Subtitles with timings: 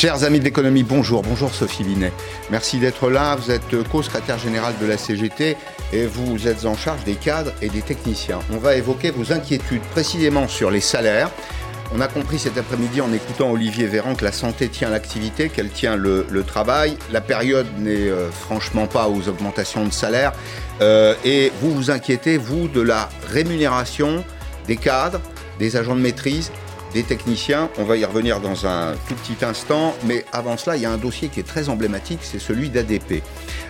[0.00, 1.20] Chers amis de l'économie, bonjour.
[1.20, 2.10] Bonjour Sophie Binet.
[2.50, 3.36] Merci d'être là.
[3.36, 5.58] Vous êtes co-secrétaire général de la CGT
[5.92, 8.38] et vous êtes en charge des cadres et des techniciens.
[8.50, 11.30] On va évoquer vos inquiétudes précisément sur les salaires.
[11.94, 15.68] On a compris cet après-midi en écoutant Olivier Véran que la santé tient l'activité, qu'elle
[15.68, 16.96] tient le, travail.
[17.12, 20.32] La période n'est euh, franchement pas aux augmentations de salaire.
[20.80, 24.24] Euh, et vous vous inquiétez, vous, de la rémunération
[24.66, 25.20] des cadres,
[25.58, 26.50] des agents de maîtrise
[26.92, 27.70] des techniciens.
[27.78, 30.90] On va y revenir dans un tout petit instant, mais avant cela, il y a
[30.90, 33.22] un dossier qui est très emblématique, c'est celui d'ADP.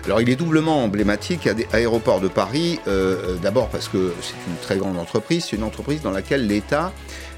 [0.05, 4.33] Alors il est doublement emblématique à Aéroports de Paris, euh, euh, d'abord parce que c'est
[4.47, 6.91] une très grande entreprise, c'est une entreprise dans laquelle l'État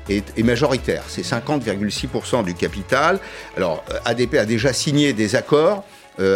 [0.09, 3.19] est, majoritaire, c'est 50,6% du capital.
[3.57, 5.83] Alors euh, ADP a déjà signé des accords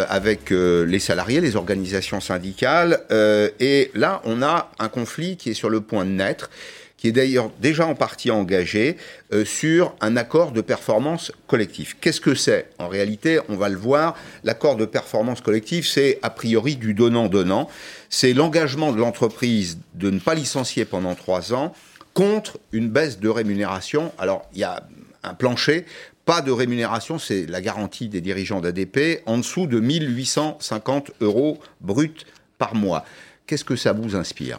[0.08, 3.00] avec les salariés, les organisations syndicales.
[3.60, 6.50] et là, on a un conflit qui est sur le point de naître
[6.98, 8.98] qui est d'ailleurs déjà en partie engagé
[9.32, 11.96] euh, sur un accord de performance collective.
[12.00, 12.68] Qu'est-ce que c'est?
[12.78, 17.68] En réalité, on va le voir, l'accord de performance collective, c'est a priori du donnant-donnant.
[18.10, 21.72] C'est l'engagement de l'entreprise de ne pas licencier pendant trois ans
[22.14, 24.12] contre une baisse de rémunération.
[24.18, 24.82] Alors, il y a
[25.22, 25.86] un plancher,
[26.24, 32.26] pas de rémunération, c'est la garantie des dirigeants d'ADP, en dessous de 1850 euros bruts
[32.58, 33.04] par mois.
[33.46, 34.58] Qu'est-ce que ça vous inspire?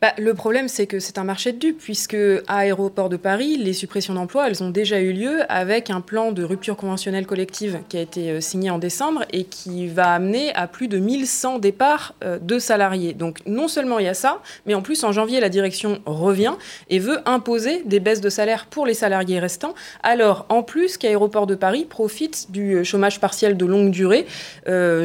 [0.00, 3.58] Bah, le problème, c'est que c'est un marché de dupes, puisque à Aéroport de Paris,
[3.58, 7.80] les suppressions d'emplois, elles ont déjà eu lieu avec un plan de rupture conventionnelle collective
[7.90, 11.58] qui a été euh, signé en décembre et qui va amener à plus de 1100
[11.58, 13.12] départs euh, de salariés.
[13.12, 16.54] Donc non seulement il y a ça, mais en plus en janvier, la direction revient
[16.88, 19.74] et veut imposer des baisses de salaire pour les salariés restants.
[20.02, 24.26] Alors en plus qu'Aéroport de Paris profite du euh, chômage partiel de longue durée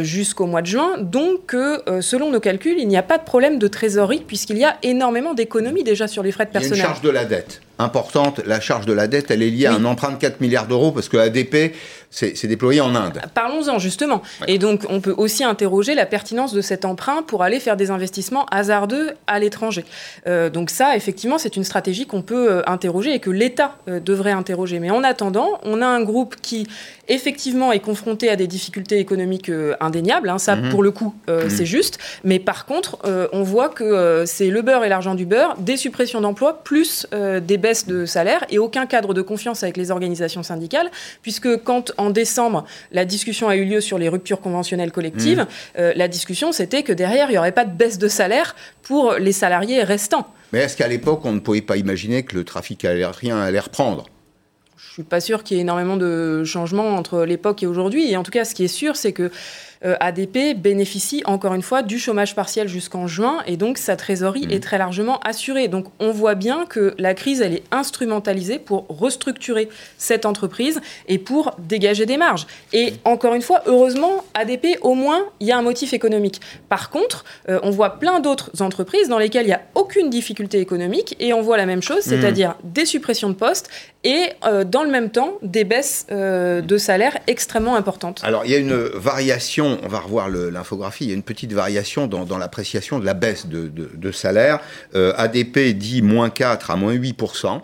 [0.01, 1.55] jusqu'au mois de juin, donc
[2.01, 5.33] selon nos calculs, il n'y a pas de problème de trésorerie puisqu'il y a énormément
[5.33, 6.77] d'économies déjà sur les frais de personnel.
[6.77, 8.41] Il y a une charge de la dette importante.
[8.45, 10.91] La charge de la dette, elle est liée à un emprunt de 4 milliards d'euros
[10.91, 11.73] parce que ADP,
[12.15, 13.21] c'est déployé en Inde.
[13.33, 14.21] Parlons-en justement.
[14.47, 17.91] Et donc, on peut aussi interroger la pertinence de cet emprunt pour aller faire des
[17.91, 19.83] investissements hasardeux à l'étranger.
[20.27, 23.99] Euh, donc ça, effectivement, c'est une stratégie qu'on peut euh, interroger et que l'État euh,
[23.99, 24.79] devrait interroger.
[24.79, 26.67] Mais en attendant, on a un groupe qui,
[27.09, 29.51] effectivement, est confronté à des difficultés économiques
[29.81, 30.29] indéniables.
[30.29, 30.37] Hein.
[30.37, 30.69] ça, mhm.
[30.69, 31.49] pour le coup, mhm.
[31.49, 31.99] c'est juste.
[32.23, 32.97] Mais par contre,
[33.33, 37.57] on voit que c'est le beurre et l'argent du beurre, des suppressions d'emplois plus des
[37.65, 40.89] baisse de salaire et aucun cadre de confiance avec les organisations syndicales,
[41.23, 45.79] puisque quand en décembre la discussion a eu lieu sur les ruptures conventionnelles collectives, mmh.
[45.79, 49.13] euh, la discussion c'était que derrière il n'y aurait pas de baisse de salaire pour
[49.13, 50.27] les salariés restants.
[50.53, 54.05] Mais est-ce qu'à l'époque on ne pouvait pas imaginer que le trafic aérien allait reprendre?
[54.77, 58.09] Je suis pas sûr qu'il y ait énormément de changements entre l'époque et aujourd'hui.
[58.09, 59.29] Et en tout cas, ce qui est sûr, c'est que
[59.83, 64.47] euh, ADP bénéficie encore une fois du chômage partiel jusqu'en juin et donc sa trésorerie
[64.47, 64.51] mmh.
[64.51, 65.67] est très largement assurée.
[65.67, 71.17] Donc on voit bien que la crise, elle est instrumentalisée pour restructurer cette entreprise et
[71.17, 72.47] pour dégager des marges.
[72.73, 76.41] Et encore une fois, heureusement, ADP, au moins, il y a un motif économique.
[76.69, 80.59] Par contre, euh, on voit plein d'autres entreprises dans lesquelles il n'y a aucune difficulté
[80.59, 82.09] économique et on voit la même chose, mmh.
[82.09, 83.69] c'est-à-dire des suppressions de postes
[84.03, 88.21] et euh, dans le même temps des baisses de salaire extrêmement importantes.
[88.23, 91.53] Alors il y a une variation on va revoir l'infographie, il y a une petite
[91.53, 94.59] variation dans, l'appréciation de la baisse de, salaire.
[94.93, 97.61] Euh, ADP dit moins 4 à moins 8%.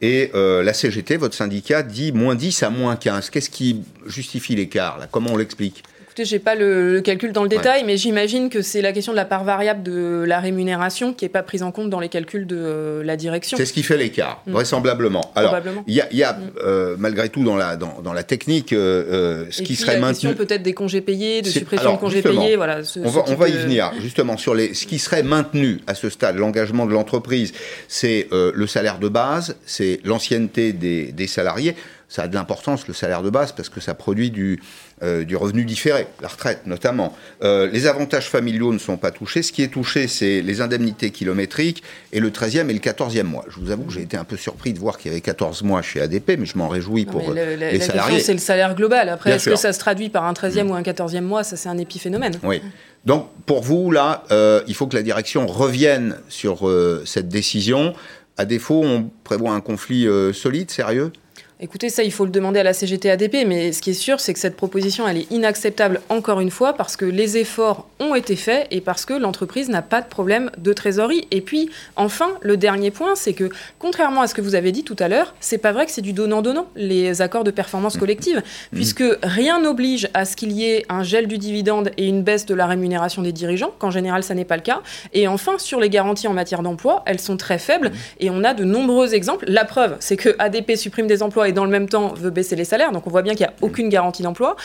[0.00, 3.30] Et euh, la CGT, votre syndicat, dit moins 10 à moins 15.
[3.30, 5.82] Qu'est-ce qui justifie l'écart Comment on l'explique?
[6.24, 9.16] Je n'ai pas le, calcul dans le détail, mais j'imagine que c'est la question de
[9.16, 12.46] la part variable de la rémunération qui n'est pas prise en compte dans les calculs
[12.46, 13.56] de euh, la direction.
[13.56, 14.52] C'est ce qui fait l'écart, mm.
[14.52, 15.32] vraisemblablement.
[15.34, 15.56] Alors,
[15.86, 16.50] il y a, mm.
[16.64, 20.34] euh, malgré tout dans la, dans, la technique euh, ce qui serait la maintenu.
[20.34, 22.56] peut-être des congés payés, de suppression de congés payés.
[22.56, 25.94] Voilà, on va, on va y venir, justement, sur les, ce qui serait maintenu à
[25.94, 27.52] ce stade, l'engagement de l'entreprise,
[27.88, 31.74] c'est le salaire de base, c'est l'ancienneté des, des salariés
[32.08, 34.60] ça a de l'importance, le salaire de base, parce que ça produit du,
[35.02, 37.14] euh, du revenu différé, la retraite notamment.
[37.42, 39.42] Euh, les avantages familiaux ne sont pas touchés.
[39.42, 41.82] Ce qui est touché, c'est les indemnités kilométriques
[42.12, 43.44] et le 13e et le 14e mois.
[43.48, 45.62] Je vous avoue que j'ai été un peu surpris de voir qu'il y avait 14
[45.62, 48.20] mois chez ADP, mais je m'en réjouis pour le, les salariés.
[48.20, 49.10] c'est le salaire global.
[49.10, 50.70] Après, est-ce que ça se traduit par un 13e mm.
[50.70, 51.44] ou un 14e mois?
[51.44, 52.38] Ça, c'est un épiphénomène.
[52.42, 52.62] Oui.
[53.04, 56.68] Donc, pour vous, là, euh, il faut que la direction revienne sur
[57.04, 57.92] cette décision.
[58.38, 61.12] À défaut, on prévoit un conflit solide, sérieux?
[61.60, 64.20] Écoutez, ça, il faut le demander à la CGT ADP, mais ce qui est sûr,
[64.20, 68.14] c'est que cette proposition, elle est inacceptable encore une fois parce que les efforts ont
[68.14, 71.26] été faits et parce que l'entreprise n'a pas de problème de trésorerie.
[71.32, 73.50] Et puis, enfin, le dernier point, c'est que
[73.80, 76.00] contrairement à ce que vous avez dit tout à l'heure, c'est pas vrai que c'est
[76.00, 77.98] du donnant-donnant, les accords de performance mmh.
[77.98, 78.76] collective, mmh.
[78.76, 82.46] puisque rien n'oblige à ce qu'il y ait un gel du dividende et une baisse
[82.46, 84.80] de la rémunération des dirigeants, qu'en général, ça n'est pas le cas.
[85.12, 87.94] Et enfin, sur les garanties en matière d'emploi, elles sont très faibles mmh.
[88.20, 89.44] et on a de nombreux exemples.
[89.48, 92.56] La preuve, c'est que ADP supprime des emplois et dans le même temps veut baisser
[92.56, 92.92] les salaires.
[92.92, 94.56] Donc on voit bien qu'il n'y a aucune garantie d'emploi.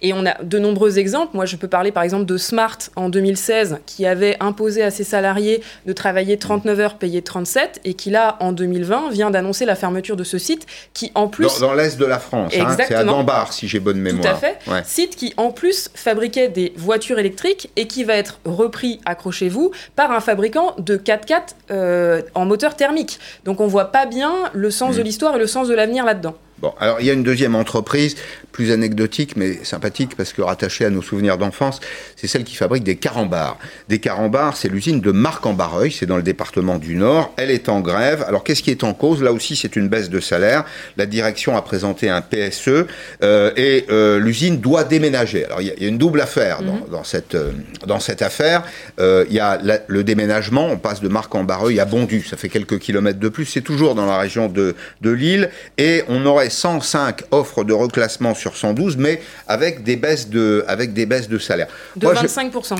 [0.00, 1.30] Et on a de nombreux exemples.
[1.34, 5.04] Moi, je peux parler par exemple de Smart en 2016, qui avait imposé à ses
[5.04, 9.74] salariés de travailler 39 heures payées 37, et qui là, en 2020, vient d'annoncer la
[9.74, 11.46] fermeture de ce site, qui en plus...
[11.60, 12.76] Dans, l'est de la France, hein.
[12.76, 14.22] c'est à Dambar, si j'ai bonne mémoire.
[14.22, 14.84] Tout à fait.
[14.84, 20.12] Site qui en plus fabriquait des voitures électriques et qui va être repris, accrochez-vous, par
[20.12, 21.40] un fabricant de 4x4
[21.70, 23.18] euh, en moteur thermique.
[23.44, 25.04] Donc on voit pas bien le sens de mm.
[25.04, 26.34] l'histoire et le sens de l'avenir là-dedans.
[26.60, 28.16] Bon, alors il y a une deuxième entreprise,
[28.50, 31.78] plus anecdotique mais sympathique parce que rattachée à nos souvenirs d'enfance,
[32.16, 33.56] c'est celle qui fabrique des carambars.
[33.88, 37.32] Des carambars, c'est l'usine de Marc en Barreuil, c'est dans le département du Nord.
[37.36, 38.24] Elle est en grève.
[38.26, 39.22] Alors qu'est-ce qui est en cause?
[39.22, 40.64] Là aussi, c'est une baisse de salaire.
[40.96, 42.86] La direction a présenté un PSE
[43.22, 45.44] euh, et euh, l'usine doit déménager.
[45.44, 47.04] Alors il y, a une double affaire dans, mhm.
[47.04, 47.52] cette, euh,
[47.86, 48.64] dans cette affaire.
[48.98, 52.48] il y a le déménagement, on passe de Marc en Barreuil à Bondu, ça fait
[52.48, 53.44] quelques kilomètres de plus.
[53.44, 58.34] C'est toujours dans la région de, de Lille et on aurait 105 offres de reclassement
[58.34, 61.68] sur 112, mais avec des baisses de, avec des baisses de salaire.
[61.96, 62.76] De 25%.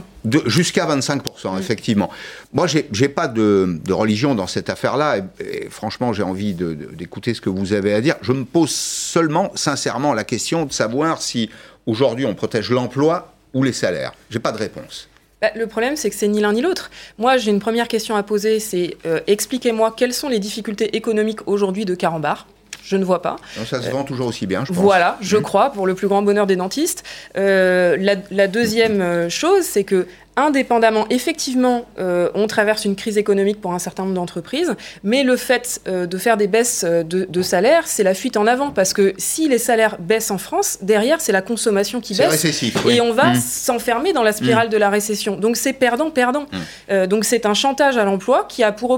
[0.47, 2.11] Jusqu'à 25%, effectivement.
[2.53, 7.41] Moi, j'ai n'ai pas de, religion dans cette affaire-là, et, franchement, j'ai envie d'écouter ce
[7.41, 8.17] que vous avez à dire.
[8.23, 11.50] Je me pose seulement, sincèrement, la question de savoir si
[11.87, 14.12] aujourd'hui on protège l'emploi ou les salaires.
[14.31, 15.09] J'ai pas de réponse.
[15.41, 16.91] Bah, le problème, c'est que c'est ni l'un ni l'autre.
[17.17, 21.47] Moi, j'ai une première question à poser, c'est euh, expliquez-moi quelles sont les difficultés économiques
[21.47, 22.47] aujourd'hui de Carambar
[22.85, 23.37] je ne vois pas.
[23.67, 24.83] ça se vend toujours aussi bien, je pense.
[24.83, 25.43] Voilà, je mmh.
[25.43, 27.05] crois, pour le plus grand bonheur des dentistes.
[27.37, 27.97] Euh,
[28.31, 30.07] la, deuxième euh, chose, c'est que
[30.38, 35.37] indépendamment, effectivement, euh, on traverse une crise économique pour un certain nombre d'entreprises, mais le
[35.37, 38.70] fait euh, de faire des baisses euh, de, de salaire, c'est la fuite en avant,
[38.70, 42.44] parce que si les salaires baissent en France, derrière, c'est la consommation qui baisse,
[42.88, 43.40] et on va mmh.
[43.40, 44.70] s'enfermer dans la spirale mmh.
[44.70, 45.37] de la récession.
[45.37, 46.46] Donc c'est perdant-perdant.
[46.88, 47.06] Mmh.
[47.06, 48.90] donc c'est un chantage à l'emploi qui a pour,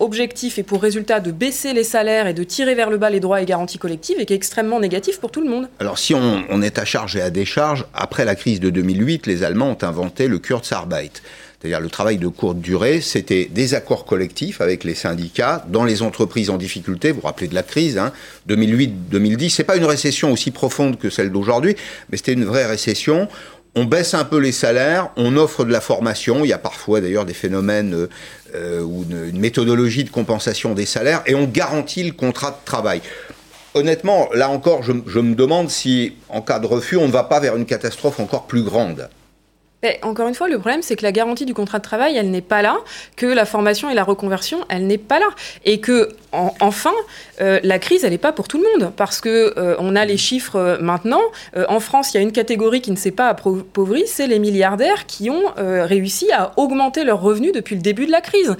[0.00, 3.20] objectif et pour résultat de baisser les salaires et de tirer vers le bas les
[3.20, 5.68] droits et garanties collectives, et qui est extrêmement négatif pour tout le monde.
[5.78, 9.26] Alors si on, on est à charge et à décharge, après la crise de 2008,
[9.26, 10.38] les Allemands ont inventé le
[11.64, 16.02] c'est-à-dire le travail de courte durée, c'était des accords collectifs avec les syndicats dans les
[16.02, 17.10] entreprises en difficulté.
[17.10, 17.98] Vous vous rappelez de la crise,
[18.50, 19.44] 2008-2010.
[19.44, 21.74] Hein, c'est pas une récession aussi profonde que celle d'aujourd'hui,
[22.10, 23.28] mais c'était une vraie récession.
[23.76, 26.44] On baisse un peu les salaires, on offre de la formation.
[26.44, 28.08] Il y a parfois d'ailleurs des phénomènes euh,
[28.54, 33.00] euh, ou une, méthodologie de compensation des salaires, et on garantit le contrat de travail
[33.72, 37.40] honnêtement, là encore, je, me demande si, en cas de refus, on ne va pas
[37.40, 39.08] vers une catastrophe encore plus grande
[40.02, 42.40] encore une fois, le problème, c'est que la garantie du contrat de travail, elle n'est
[42.40, 42.76] pas là,
[43.16, 45.28] que la formation et la reconversion, elle n'est pas là.
[45.64, 46.92] Et que, enfin,
[47.40, 48.92] euh, la crise, elle n'est pas pour tout le monde.
[48.96, 51.20] Parce que euh, on a les chiffres euh, maintenant.
[51.68, 55.06] en France, il y a une catégorie qui ne s'est pas appauvrie, c'est les milliardaires
[55.06, 58.56] qui ont réussi à augmenter leurs revenus depuis le début de la crise.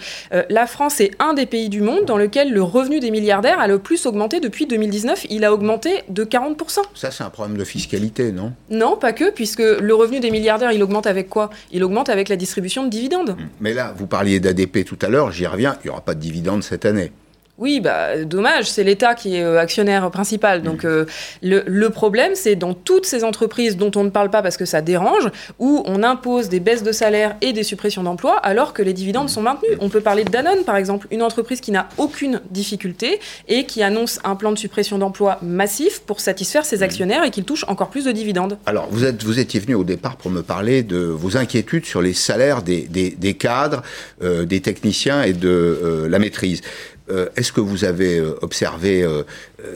[0.48, 3.66] la France est un des pays du monde dans lequel le revenu des milliardaires a
[3.66, 5.26] le plus augmenté depuis 2019.
[5.30, 6.80] Il a augmenté de 40%.
[6.94, 8.52] Ça, c'est un problème de fiscalité, non?
[8.70, 11.50] Non, pas que, puisque le revenu des milliardaires, il augmente avec quoi?
[11.72, 13.36] Il augmente avec la distribution de dividendes.
[13.60, 16.20] Mais là, vous parliez d'ADP tout à l'heure, j'y reviens, il n'y aura pas de
[16.20, 17.12] dividendes cette année.
[17.56, 20.62] Oui, bah, dommage, c'est l'État qui est euh, actionnaire principal.
[20.62, 20.88] Donc mm.
[20.88, 21.04] euh,
[21.42, 24.80] le, problème, c'est dans toutes ces entreprises dont on ne parle pas parce que ça
[24.80, 25.30] dérange,
[25.60, 29.28] où on impose des baisses de salaire et des suppressions d'emplois alors que les dividendes
[29.28, 29.76] sont maintenus.
[29.78, 33.84] On peut parler de Danone, par exemple, une entreprise qui n'a aucune difficulté et qui
[33.84, 36.82] annonce un plan de suppression d'emplois massif pour satisfaire ses mm.
[36.82, 38.58] actionnaires et qui touche encore plus de dividendes.
[38.66, 42.02] Alors, vous, êtes, vous étiez venu au départ pour me parler de vos inquiétudes sur
[42.02, 43.82] les salaires des, des, cadres,
[44.22, 46.62] euh, des techniciens et de la maîtrise.
[47.10, 49.24] Euh, est-ce que vous avez euh, observé euh,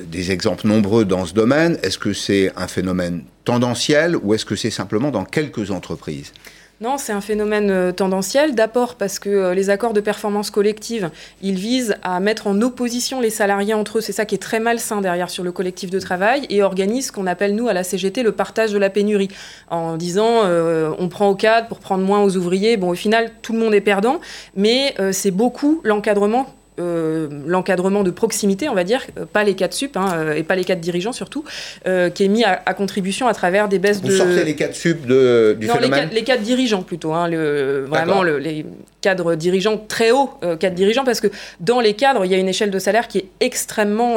[0.05, 1.79] des exemples nombreux dans ce domaine?
[1.83, 6.33] Est-ce que c'est un phénomène tendanciel ou est-ce que c'est simplement dans quelques entreprises?
[6.81, 8.55] Non, c'est un phénomène tendanciel.
[8.55, 11.11] D'abord parce que les accords de performance collective,
[11.43, 14.01] ils visent à mettre en opposition les salariés entre eux.
[14.01, 17.13] C'est ça qui est très malsain derrière sur le collectif de travail et organise ce
[17.13, 19.27] qu'on appelle, nous, à la CGT, le partage de la pénurie.
[19.71, 22.77] En disant, on prend au cadre pour prendre moins aux ouvriers.
[22.77, 24.21] Bon, au final, tout le monde est perdant,
[24.55, 26.47] mais c'est beaucoup l'encadrement
[26.79, 30.57] l'encadrement de proximité, on va dire, euh, pas les cadres sup hein, euh, et pas
[30.57, 31.45] les cadres dirigeants surtout,
[31.85, 34.13] qui est mis à, contribution à travers des baisses Vous de.
[34.13, 37.85] Vous sortez les cadres sup de, du non, phénomène les cadres, dirigeants plutôt, hein, le,
[37.89, 38.65] vraiment les
[39.01, 41.29] cadres dirigeants très hauts, cadres dirigeants, parce que
[41.61, 44.17] dans les cadres, il y a une échelle de salaire qui est extrêmement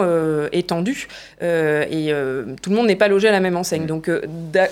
[0.52, 1.08] étendue
[1.42, 2.14] et
[2.62, 3.84] tout le monde n'est pas logé à la même enseigne.
[3.84, 3.88] Mmh.
[3.88, 4.12] Donc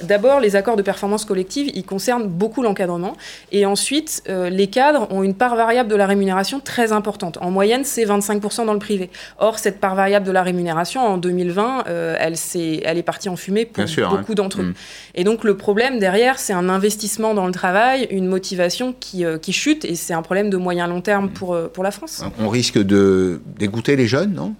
[0.03, 3.15] d'abord, les accords de performance collective, ils concernent beaucoup l'encadrement
[3.51, 7.37] et ensuite, les cadres ont une part variable de la rémunération très importante.
[7.41, 9.09] En moyenne, c'est 25% dans le privé.
[9.37, 13.29] Or, cette part variable de la rémunération, en 2020, euh, elle, est, elle est partie
[13.29, 14.65] en fumée pour beaucoup d'entre eux.
[14.65, 14.73] Mm.
[15.15, 19.37] Et donc, le problème derrière, c'est un investissement dans le travail, une motivation qui, euh,
[19.37, 21.33] qui chute, et c'est un problème de moyen long terme mm.
[21.33, 22.23] pour, euh, pour la France.
[22.39, 24.55] On risque de dégoûter les jeunes, non?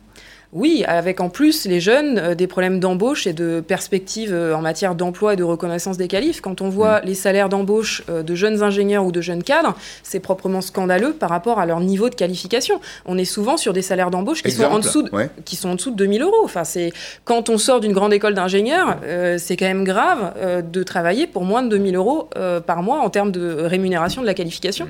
[0.52, 5.34] Oui, avec en plus les jeunes des problèmes d'embauche et de perspectives en matière d'emploi
[5.34, 6.42] et de reconnaissance des qualifs.
[6.42, 7.06] Quand on voit mm.
[7.06, 11.60] les salaires d'embauche de jeunes ingénieurs ou de jeunes cadres, c'est proprement scandaleux par rapport
[11.60, 12.82] à leur niveau de qualification.
[13.06, 15.12] On est souvent sur des salaires d'embauche qui, sont en dessous de,
[15.46, 16.42] qui sont en dessous de 2000 euros.
[16.44, 16.94] Enfin, c'est
[17.26, 18.98] quand on sort d'une grande école d'ingénieur,
[19.38, 20.34] c'est quand même grave
[20.72, 22.30] de travailler pour moins de 2000 euros
[22.66, 24.88] par mois en termes de rémunération de la qualification.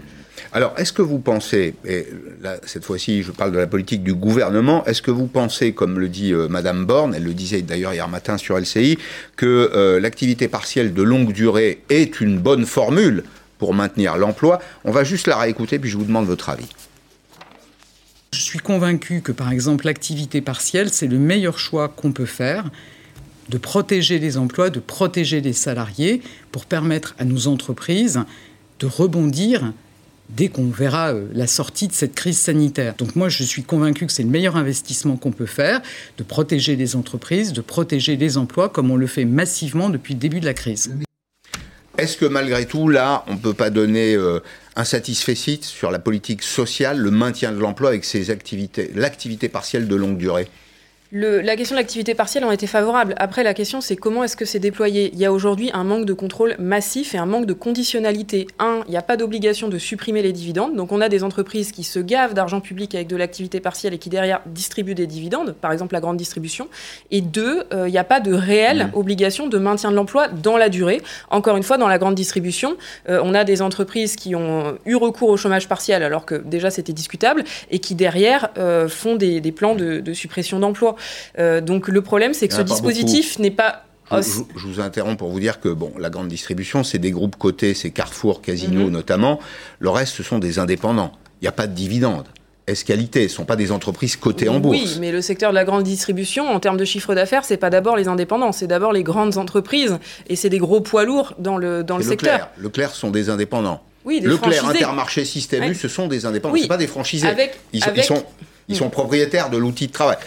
[0.52, 2.08] Alors, est-ce que vous pensez, et
[2.42, 6.00] là, cette fois-ci, je parle de la politique du gouvernement, est-ce que vous pensez, comme
[6.00, 8.98] le dit euh, Madame Borne, elle le disait d'ailleurs hier matin sur LCI,
[9.36, 13.24] que euh, l'activité partielle de longue durée est une bonne formule
[13.58, 14.60] pour maintenir l'emploi?
[14.84, 16.68] On va juste la réécouter, puis je vous demande votre avis.
[18.32, 22.70] Je suis convaincu que, par exemple, l'activité partielle, c'est le meilleur choix qu'on peut faire
[23.50, 28.20] de protéger les emplois, de protéger les salariés, pour permettre à nos entreprises
[28.80, 29.74] de rebondir
[30.30, 32.96] dès qu'on verra euh, la sortie de cette crise sanitaire.
[32.98, 35.82] Donc moi, je suis convaincu que c'est le meilleur investissement qu'on peut faire,
[36.18, 40.20] de protéger les entreprises, de protéger les emplois, comme on le fait massivement depuis le
[40.20, 40.94] début de la crise.
[41.98, 44.40] Est-ce que malgré tout, là, on ne peut pas donner euh,
[44.76, 49.88] un satisfait sur la politique sociale, le maintien de l'emploi avec ces activités, l'activité partielle
[49.88, 50.48] de longue durée?
[51.12, 53.16] La question de l'activité partielle en était favorable.
[53.18, 55.10] Après, la question, c'est comment est-ce que c'est déployé?
[55.14, 58.46] Il y a aujourd'hui un manque de contrôle massif et un manque de conditionnalité.
[58.60, 60.76] Un, il n'y a pas d'obligation de supprimer les dividendes.
[60.76, 63.98] Donc, on a des entreprises qui se gavent d'argent public avec de l'activité partielle et
[63.98, 66.68] qui, derrière, distribuent des dividendes, par exemple la grande distribution.
[67.10, 68.98] Et deux, euh, il n'y a pas de réelle mmh.
[68.98, 71.02] obligation de maintien de l'emploi dans la durée.
[71.32, 72.78] Encore une fois, dans la grande distribution,
[73.10, 76.70] euh, on a des entreprises qui ont eu recours au chômage partiel, alors que déjà
[76.70, 80.96] c'était discutable, et qui, derrière, euh, font des, plans de, de suppression d'emplois.
[81.38, 85.40] Euh, donc le problème, c'est que ce dispositif n'est pas je, vous interromps pour vous
[85.40, 88.92] dire que bon, la grande distribution, c'est des groupes cotés, c'est Carrefour, Casino mhm.
[88.92, 89.40] notamment.
[89.80, 91.12] Le reste, ce sont des indépendants.
[91.42, 92.28] Il n'y a pas de dividendes.
[92.68, 94.78] Escalité, ce ne sont pas des entreprises cotées en bourse.
[94.78, 97.72] Oui, mais le secteur de la grande distribution, en termes de chiffre d'affaires, c'est pas
[97.72, 99.98] d'abord les indépendants, c'est d'abord les grandes entreprises.
[100.28, 102.50] Et c'est des gros poids lourds dans le, dans le secteur.
[102.58, 103.82] Leclerc sont des indépendants.
[104.06, 106.54] Oui, des Leclerc, Intermarché, Système U, ce sont des indépendants.
[106.54, 106.64] Oui.
[106.64, 107.28] Ce pas des franchisés.
[107.28, 108.24] Avec, ils, ils sont
[108.70, 110.18] ils sont propriétaires de l'outil de travail.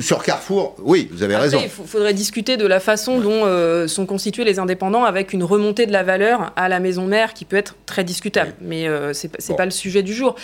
[0.00, 1.60] Sur Carrefour, oui, vous avez raison.
[1.60, 5.86] Il faudrait discuter de la façon dont euh, sont constitués les indépendants avec une remontée
[5.86, 8.54] de la valeur à la maison mère qui peut être très discutable.
[8.60, 10.36] Mais euh, ce n'est pas le sujet du jour.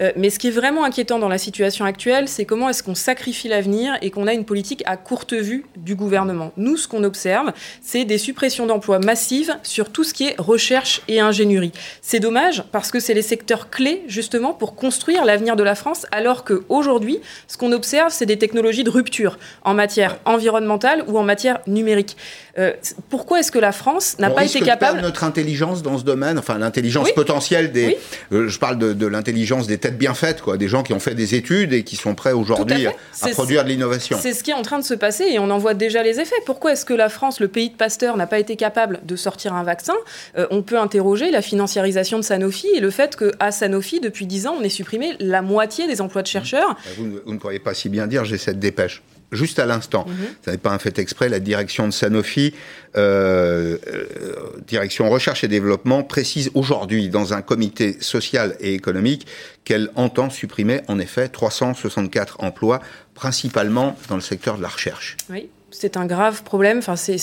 [0.00, 2.96] Euh, mais ce qui est vraiment inquiétant dans la situation actuelle, c'est comment est-ce qu'on
[2.96, 6.52] sacrifie l'avenir et qu'on a une politique à courte vue du gouvernement.
[6.56, 11.02] Nous, ce qu'on observe, c'est des suppressions d'emplois massives sur tout ce qui est recherche
[11.06, 11.72] et ingénierie.
[12.02, 16.06] C'est dommage parce que c'est les secteurs clés justement pour construire l'avenir de la France
[16.10, 21.18] alors qu'aujourd'hui, aujourd'hui, ce qu'on observe, c'est des technologies de rupture en matière environnementale ou
[21.18, 22.16] en matière numérique.
[22.58, 22.72] Euh,
[23.10, 26.38] pourquoi est-ce que la France n'a pas été capable de notre intelligence dans ce domaine,
[26.38, 27.98] enfin l'intelligence potentielle des,
[28.32, 31.14] euh, je parle de, l'intelligence des têtes bien faites, quoi, des gens qui ont fait
[31.14, 34.18] des études et qui sont prêts aujourd'hui à, produire de l'innovation.
[34.20, 36.20] C'est ce qui est en train de se passer et on en voit déjà les
[36.20, 36.34] effets.
[36.46, 39.54] Pourquoi est-ce que la France, le pays de Pasteur, n'a pas été capable de sortir
[39.54, 39.94] un vaccin?
[40.36, 44.46] Euh, On peut interroger la financiarisation de Sanofi et le fait qu'à Sanofi, depuis 10
[44.46, 46.76] ans, on ait supprimé la moitié des emplois de chercheurs.
[46.96, 50.06] Vous, ne pourriez pas si bien dire, j'ai cette dépêche juste à l'instant.
[50.08, 50.14] Mhm.
[50.44, 51.28] Ça n'est pas un fait exprès.
[51.28, 52.54] La direction de Sanofi,
[52.96, 59.26] euh, euh, direction recherche et développement, précise aujourd'hui dans un comité social et économique
[59.64, 62.80] qu'elle entend supprimer en effet 364 emplois,
[63.14, 65.16] principalement dans le secteur de la recherche.
[65.30, 66.78] Oui c'est un grave problème.
[66.78, 67.18] Enfin, c'est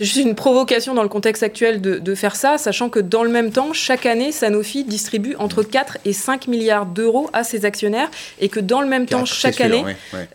[0.00, 3.52] juste une provocation dans le contexte actuel de, faire ça, sachant que dans le même
[3.52, 8.10] temps, chaque année, Sanofi distribue entre 4 et 5 milliards d'euros à ses actionnaires
[8.40, 9.84] et que dans le même temps, chaque année,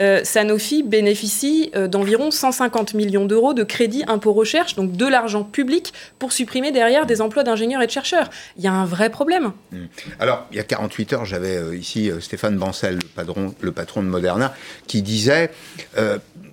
[0.02, 5.44] euh, Sanofi bénéficie euh, d'environ 150 millions d'euros de crédit impôt recherche, donc de l'argent
[5.44, 8.30] public pour supprimer derrière des emplois d'ingénieurs et de chercheurs.
[8.58, 9.52] Il y a un vrai problème.
[9.72, 9.86] Hmm.
[10.20, 14.04] Alors, il y a 48 heures, j'avais euh, ici Stéphane Bancel, le patron, le patron
[14.04, 14.54] de Moderna,
[14.88, 15.52] qui disait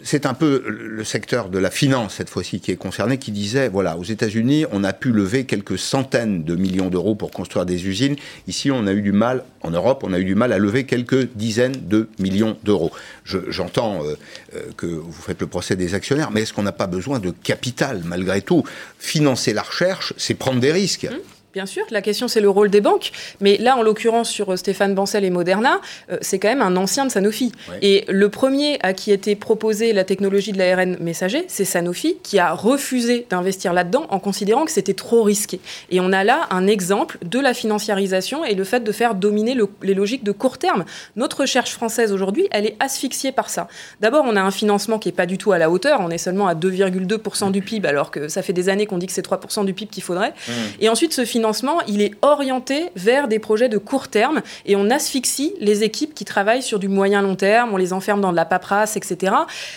[0.02, 3.69] c'est un peu le secteur de la finance, cette fois-ci, qui est concerné, qui disait,
[3.69, 7.87] voilà, aux États-Unis, on a pu lever quelques centaines de millions d'euros pour construire des
[7.87, 8.16] usines.
[8.47, 10.85] Ici, on a eu du mal, en Europe, on a eu du mal à lever
[10.85, 12.92] quelques dizaines de millions d'euros.
[13.25, 14.16] J'entends euh,
[14.54, 17.30] euh, que vous faites le procès des actionnaires, mais est-ce qu'on n'a pas besoin de
[17.30, 18.64] capital, malgré tout?
[18.99, 21.04] Financer la recherche, c'est prendre des risques.
[21.11, 21.39] Mmh.
[21.52, 24.57] Bien sûr, la question c'est le rôle des banques, mais là en l'occurrence sur euh,
[24.57, 25.80] Stéphane Bancel et Moderna,
[26.12, 27.50] euh, c'est quand même un ancien de Sanofi.
[27.83, 32.38] Et le premier à qui était proposé la technologie de l'ARN messager, c'est Sanofi qui
[32.38, 35.59] a refusé d'investir là-dedans en considérant que c'était trop risqué.
[35.90, 39.57] Et on a là un exemple de la financiarisation et le fait de faire dominer
[39.83, 40.85] les logiques de court terme.
[41.16, 43.66] Notre recherche française aujourd'hui, elle est asphyxiée par ça.
[44.00, 46.19] D'abord, on a un financement qui n'est pas du tout à la hauteur, on est
[46.19, 49.26] seulement à 2,2% du PIB alors que ça fait des années qu'on dit que c'est
[49.26, 50.30] 3% du PIB qu'il faudrait.
[50.30, 50.52] Mmh.
[50.83, 54.76] Et ensuite, ce financement financement, il est orienté vers des projets de court terme et
[54.76, 58.30] on asphyxie les équipes qui travaillent sur du moyen long terme, on les enferme dans
[58.30, 59.32] de la paperasse, etc.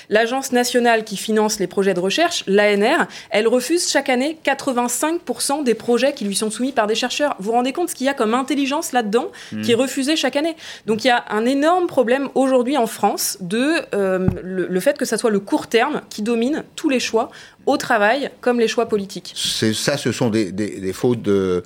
[0.10, 5.74] L'agence nationale qui finance les projets de recherche, l'ANR, elle refuse chaque année 85% des
[5.74, 7.38] projets qui lui sont soumis par des chercheurs.
[7.40, 9.32] Vous vous rendez compte ce qu'il y a comme intelligence là-dedans
[9.64, 9.80] qui est hmm.
[9.80, 10.58] refusée chaque année?
[10.86, 15.06] Donc il y a un énorme problème aujourd'hui en France de euh, le, fait que
[15.06, 17.30] ça soit le court terme qui domine tous les choix
[17.66, 19.34] au travail comme les choix politiques.
[19.36, 21.64] Ça, ce sont des, fautes de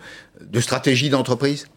[0.60, 1.68] stratégie d'entreprise?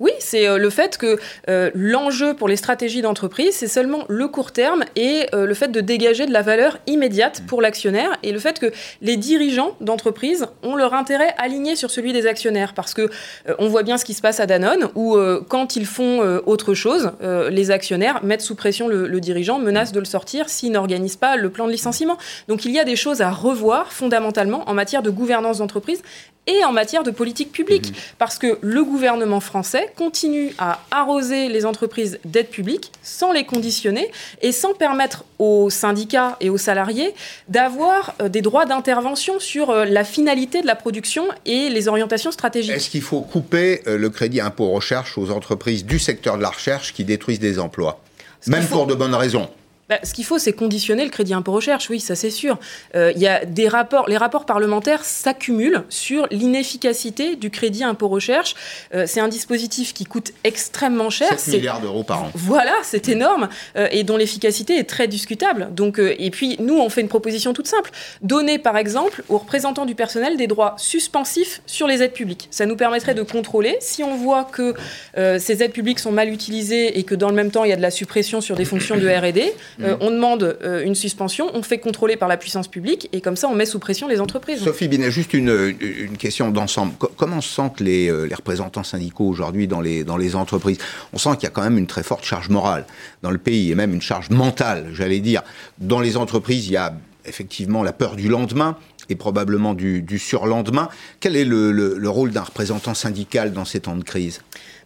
[0.00, 4.28] Oui, c'est euh, le fait que euh, l'enjeu pour les stratégies d'entreprise, c'est seulement le
[4.28, 8.32] court terme et euh, le fait de dégager de la valeur immédiate pour l'actionnaire et
[8.32, 12.94] le fait que les dirigeants d'entreprise ont leur intérêt aligné sur celui des actionnaires parce
[12.94, 13.10] que
[13.58, 17.12] on voit bien ce qui se passe à Danone où quand ils font autre chose,
[17.50, 21.36] les actionnaires mettent sous pression le, le dirigeant, menacent de le sortir s'il n'organise pas
[21.36, 22.16] le plan de licenciement.
[22.48, 26.02] Donc il y a des choses à revoir fondamentalement en matière de gouvernance d'entreprise
[26.46, 27.90] et en matière de politique publique.
[27.90, 27.96] Mhm.
[28.18, 34.10] Parce que le gouvernement français continue à arroser les entreprises d'aides publiques sans les conditionner
[34.42, 37.14] et sans permettre aux syndicats et aux salariés
[37.48, 42.30] d'avoir euh, des droits d'intervention sur euh, la finalité de la production et les orientations
[42.30, 42.74] stratégiques.
[42.74, 46.50] Est-ce qu'il faut couper euh, le crédit impôt recherche aux entreprises du secteur de la
[46.50, 48.00] recherche qui détruisent des emplois?
[48.46, 49.48] Même pour de bonnes raisons.
[49.90, 52.60] Bah, ce qu'il faut, c'est conditionner le crédit impôt recherche, oui, ça c'est sûr.
[52.94, 58.06] Euh, il y a des rapports, les rapports parlementaires s'accumulent sur l'inefficacité du crédit impôt
[58.06, 58.54] recherche.
[58.94, 61.36] Euh, c'est un dispositif qui coûte extrêmement cher.
[61.36, 62.30] 7 milliards d'euros par an.
[62.34, 65.70] Voilà, c'est énorme euh, et dont l'efficacité est très discutable.
[65.72, 67.90] Donc, et puis, nous, on fait une proposition toute simple.
[68.22, 72.46] Donner, par exemple, aux représentants du personnel des droits suspensifs sur les aides publiques.
[72.52, 74.74] Ça nous permettrait de contrôler si on voit que
[75.16, 77.76] ces aides publiques sont mal utilisées et que dans le même temps, il y a
[77.76, 81.62] de la suppression sur des fonctions de R&D euh, on demande euh, une suspension, on
[81.62, 84.62] fait contrôler par la puissance publique et comme ça on met sous pression les entreprises.
[84.62, 85.74] Sophie Binet, juste une,
[86.18, 86.92] question d'ensemble.
[87.16, 90.78] Comment se sentent les, euh, les représentants syndicaux aujourd'hui dans les, dans les entreprises?
[91.12, 92.84] On sent qu'il y a quand même une très forte charge morale
[93.22, 95.42] dans le pays et même une charge mentale, j'allais dire.
[95.78, 98.76] Dans les entreprises, il y a effectivement la peur du lendemain
[99.08, 100.88] et probablement du, surlendemain.
[101.20, 104.40] Quel est le rôle d'un représentant syndical dans ces temps de crise?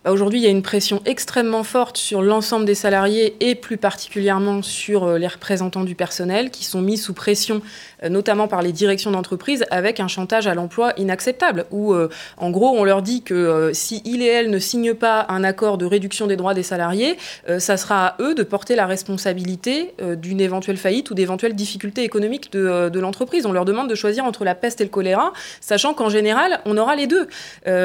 [0.05, 3.79] Bah, aujourd'hui, il y a une pression extrêmement forte sur l'ensemble des salariés et plus
[3.79, 7.63] particulièrement sur euh, les représentants du personnel qui sont mis sous pression,
[8.09, 12.71] notamment par les directions d'entreprise, avec un chantage à l'emploi inacceptable, où euh, en gros
[12.71, 16.27] on leur dit que si il et elle ne signent pas un accord de réduction
[16.27, 17.17] des droits des salariés,
[17.59, 22.53] ça sera à eux de porter la responsabilité d'une éventuelle faillite ou d'éventuelles difficultés économiques
[22.53, 23.47] de, de l'entreprise.
[23.47, 26.77] On leur demande de choisir entre la peste et le choléra, sachant qu'en général, on
[26.77, 27.29] aura les deux.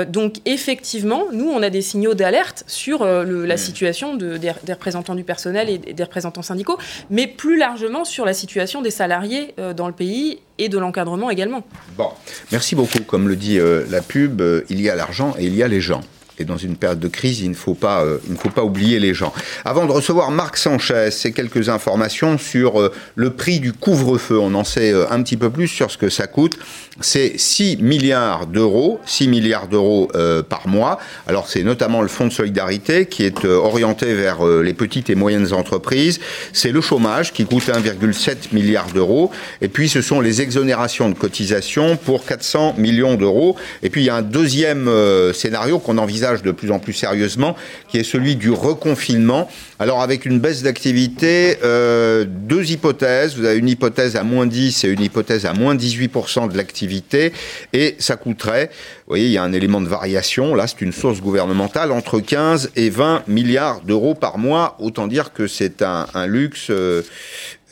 [0.05, 5.23] donc effectivement, nous, on a des signaux d'alerte sur euh, la situation des, représentants du
[5.23, 6.77] personnel et des représentants syndicaux,
[7.09, 10.08] mais plus largement sur la situation des salariés euh, dans le pays
[10.57, 11.63] et de l'encadrement également.
[11.97, 12.09] Bon,
[12.51, 12.99] merci beaucoup.
[12.99, 15.81] Comme le dit euh, la pub, il y a l'argent et il y a les
[15.81, 16.01] gens.
[16.39, 18.99] Et dans une période de crise, il ne faut pas, il ne faut pas oublier
[18.99, 19.33] les gens.
[19.65, 24.39] Avant de recevoir Marc Sanchez, c'est quelques informations sur le prix du couvre-feu.
[24.39, 26.57] On en sait un petit peu plus sur ce que ça coûte
[27.01, 30.99] c'est 6 milliards d'euros, 6 milliards d'euros euh, par mois.
[31.27, 35.09] Alors c'est notamment le fonds de solidarité qui est euh, orienté vers euh, les petites
[35.09, 36.19] et moyennes entreprises.
[36.53, 39.31] C'est le chômage qui coûte 1,7 milliard d'euros.
[39.61, 43.55] Et puis ce sont les exonérations de cotisation pour 400 millions d'euros.
[43.81, 44.89] Et puis il y a un deuxième
[45.33, 47.55] scénario qu'on envisage de plus en plus sérieusement,
[47.89, 49.49] qui est celui du reconfinement.
[49.79, 53.35] Alors avec une baisse d'activité, deux hypothèses.
[53.35, 57.31] Vous avez une hypothèse à moins 10 et une hypothèse à moins 18% de l'activité
[57.73, 60.91] et ça coûterait, vous voyez, il y a un élément de variation, là c'est une
[60.91, 66.05] source gouvernementale, entre 15 et 20 milliards d'euros par mois, autant dire que c'est un,
[66.27, 67.01] luxe euh,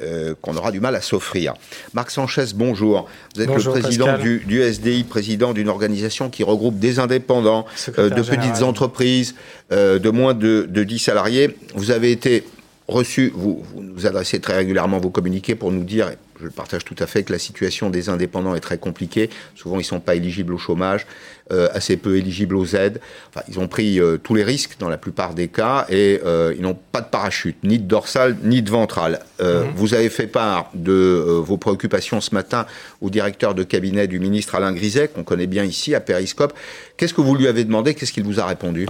[0.01, 1.53] euh, qu'on aura du mal à s'offrir.
[1.93, 3.10] Marc Sanchez, bonjour.
[3.36, 7.65] Vous êtes le président du, SDI, président d'une organisation qui regroupe des indépendants,
[7.97, 9.36] euh, de petites entreprises,
[9.71, 11.55] de moins de, de 10 salariés.
[11.75, 12.43] Vous avez été
[12.88, 16.95] reçu, vous, vous nous adressez très régulièrement vos communiqués pour nous dire je partage tout
[16.99, 19.29] à fait que la situation des indépendants est très compliquée.
[19.55, 22.99] Souvent, ils ne sont pas éligibles au chômage, euh, assez peu éligibles aux aides.
[23.29, 26.53] Enfin, ils ont pris euh, tous les risques dans la plupart des cas et euh,
[26.55, 29.19] ils n'ont pas de parachute, ni de dorsale, ni de ventrale.
[29.39, 29.73] Mhm.
[29.75, 32.65] Vous avez fait part de vos préoccupations ce matin
[33.01, 36.53] au directeur de cabinet du ministre Alain Griset, qu'on connaît bien ici à Périscope.
[36.97, 37.93] Qu'est-ce que vous lui avez demandé?
[37.93, 38.88] Qu'est-ce qu'il vous a répondu?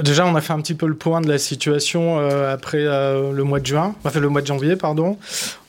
[0.00, 3.60] Déjà, on a fait un petit peu le point de la situation après le mois
[3.60, 5.16] de juin, enfin le mois de janvier, pardon.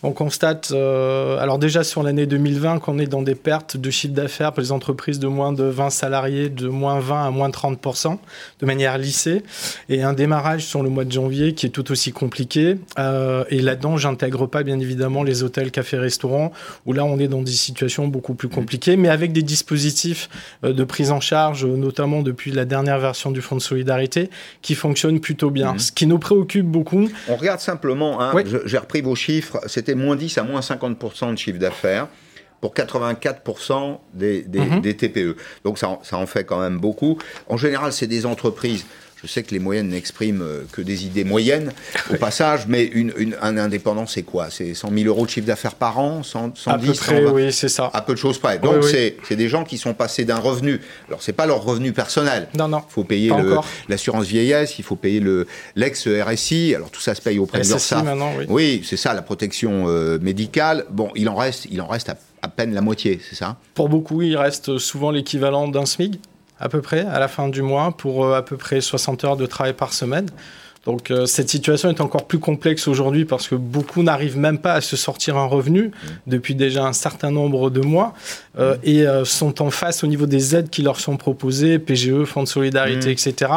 [0.04, 4.52] On constate, alors déjà sur l'année 2020, qu'on est dans des pertes de chiffre d'affaires
[4.52, 8.18] pour les entreprises de moins de 20 salariés salariés de moins 20 à moins 30%
[8.60, 9.44] de manière lissée
[9.90, 12.78] et un démarrage sur le mois de janvier qui est tout aussi compliqué.
[13.00, 16.52] Euh, et là-dedans, j'intègre pas bien évidemment les hôtels, cafés, restaurants
[16.86, 20.30] où là on est dans des situations beaucoup plus compliquées, mais avec des dispositifs
[20.64, 24.30] euh, de prise en charge charge, notamment depuis la dernière version du Fonds de solidarité,
[24.62, 25.72] qui fonctionne plutôt bien.
[25.74, 25.80] Mhm.
[25.80, 27.08] Ce qui nous préoccupe beaucoup.
[27.30, 28.34] On regarde simplement, hein,
[28.66, 32.08] j'ai repris vos chiffres, c'était moins 10 à moins 50% de chiffre d'affaires
[32.62, 35.36] pour 84% des, des, des, TPE.
[35.66, 37.18] Donc ça, ça en fait quand même beaucoup.
[37.50, 38.86] En général, c'est des entreprises
[39.22, 41.72] je sais que les moyennes n'expriment euh, que des idées moyennes
[42.12, 44.50] au passage, mais une, un indépendant, c'est quoi?
[44.50, 46.24] C'est 100 000 euros de chiffre d'affaires par an?
[46.24, 47.90] 100, 110 À peu près, oui, c'est ça.
[47.94, 48.58] À peu de choses près.
[48.58, 50.82] Donc, c'est des gens qui sont passés d'un revenu.
[51.08, 52.48] Alors, c'est pas leur revenu personnel.
[52.58, 52.82] Non, non.
[52.90, 53.32] Il faut payer
[53.90, 55.24] l'assurance vieillesse, il faut payer
[55.76, 56.76] l'ex-RSI.
[56.76, 58.04] Alors, tout ça se paye auprès de l'URSSAF.
[58.38, 60.86] Oui, oui c'est ça, la protection euh, médicale.
[60.90, 63.58] Bon, il en reste, il en reste à, à peine la moitié, c'est ça?
[63.74, 66.20] Pour beaucoup, il reste souvent l'équivalent d'un SMIC
[66.62, 69.38] à peu près à la fin du mois pour euh, à peu près 60 heures
[69.38, 70.30] de travail par semaine.
[70.86, 74.74] Donc euh, cette situation est encore plus complexe aujourd'hui parce que beaucoup n'arrivent même pas
[74.74, 76.08] à se sortir un revenu mmh.
[76.28, 78.14] depuis déjà un certain nombre de mois
[78.58, 78.80] euh, mmh.
[78.84, 82.48] et sont en face au niveau des aides qui leur sont proposées, PGE, Fonds de
[82.48, 83.12] solidarité, mmh.
[83.12, 83.52] etc.,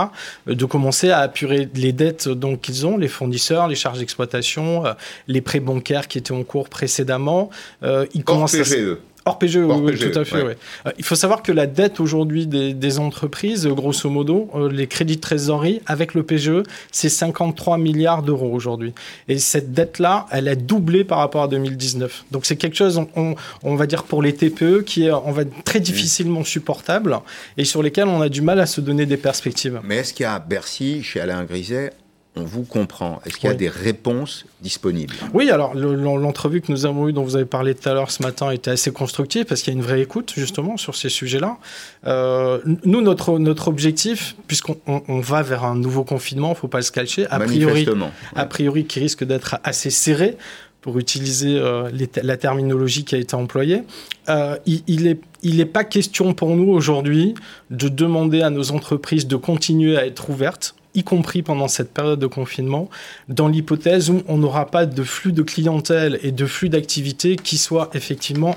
[0.47, 4.85] de commencer à apurer les dettes donc qu'ils ont, les fournisseurs, les charges d'exploitation,
[5.27, 7.51] les prêts bancaires qui étaient en cours précédemment.
[7.83, 8.99] ils commencent PGE.
[9.27, 10.37] Hors PGE, oui, tout à fait.
[10.37, 10.55] Euh,
[10.99, 15.21] il faut savoir que la dette aujourd'hui des, entreprises, grosso modo, euh, les crédits de
[15.21, 18.93] trésorerie avec le PGE, c'est 53 milliards d'euros aujourd'hui.
[19.29, 22.27] Et cette dette-là, elle a doublé par rapport à 2019.
[22.31, 25.81] Donc c'est quelque chose, on, va dire pour les TPE, qui est on va, très
[25.81, 27.19] difficilement supportable
[27.57, 29.81] et sur lesquels on a du mal à se donner des perspectives.
[29.85, 31.93] Mais est-ce qu'il y a à Bercy, chez Alain Griset,
[32.37, 33.21] on vous comprend.
[33.25, 35.15] Est-ce qu'il y a des réponses disponibles?
[35.33, 38.23] Oui, alors l'entrevue que nous avons eue, dont vous avez parlé tout à l'heure ce
[38.23, 41.59] matin, était assez constructive parce qu'il y a une vraie écoute justement sur ces sujets-là.
[42.07, 46.83] Euh, nous, notre, notre objectif, puisqu'on va vers un nouveau confinement, il ne faut pas
[46.83, 47.87] se cacher, a priori,
[48.35, 50.37] a priori qui risque d'être assez serré,
[50.81, 51.91] pour utiliser euh,
[52.23, 53.85] la terminologie qui a été employée,
[54.29, 57.35] euh, il n'est il est pas question pour nous aujourd'hui
[57.71, 62.19] de demander à nos entreprises de continuer à être ouvertes y compris pendant cette période
[62.19, 62.89] de confinement,
[63.29, 67.59] dans l'hypothèse où on n'aura pas de flux de clientèle et de flux d'activité qui
[67.59, 68.57] soit effectivement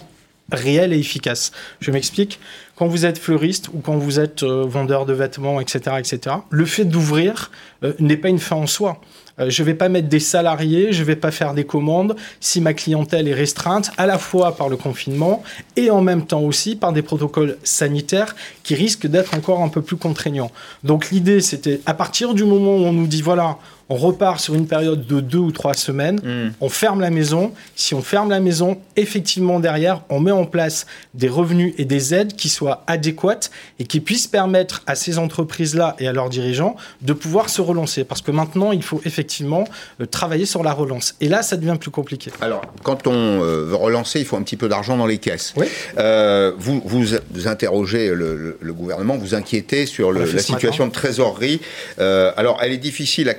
[0.51, 1.51] réel et efficace.
[1.79, 2.39] Je m'explique.
[2.75, 6.65] Quand vous êtes fleuriste ou quand vous êtes euh, vendeur de vêtements, etc., etc., le
[6.65, 7.51] fait d'ouvrir
[7.83, 9.01] euh, n'est pas une fin en soi.
[9.39, 12.15] Euh, je ne vais pas mettre des salariés, je ne vais pas faire des commandes
[12.39, 15.43] si ma clientèle est restreinte, à la fois par le confinement
[15.75, 19.81] et en même temps aussi par des protocoles sanitaires qui risquent d'être encore un peu
[19.81, 20.51] plus contraignants.
[20.83, 23.57] Donc l'idée, c'était à partir du moment où on nous dit, voilà,
[23.89, 26.53] on repart sur une période de deux ou trois semaines, hmm.
[26.61, 27.53] on ferme la maison.
[27.75, 32.13] Si on ferme la maison, effectivement, derrière, on met en place des revenus et des
[32.13, 36.75] aides qui soient adéquates et qui puissent permettre à ces entreprises-là et à leurs dirigeants
[37.01, 38.03] de pouvoir se relancer.
[38.03, 39.65] Parce que maintenant, il faut effectivement
[40.01, 41.15] euh, travailler sur la relance.
[41.21, 42.31] Et là, ça devient plus compliqué.
[42.41, 45.53] Alors, quand on euh, veut relancer, il faut un petit peu d'argent dans les caisses.
[45.97, 51.61] Euh, vous, vous, interrogez le, gouvernement, vous inquiétez sur la situation de trésorerie.
[51.97, 53.33] alors, elle est difficile à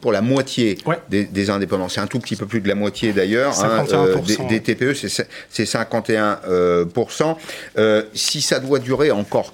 [0.00, 0.78] pour la moitié
[1.10, 1.88] des, indépendants.
[1.88, 3.58] C'est un tout petit peu plus de la moitié d'ailleurs.
[3.64, 4.16] Hein, euh,
[4.48, 6.38] des, TPE, c'est 51%.
[6.48, 6.84] Euh,
[7.78, 9.52] euh, si ça doit durer encore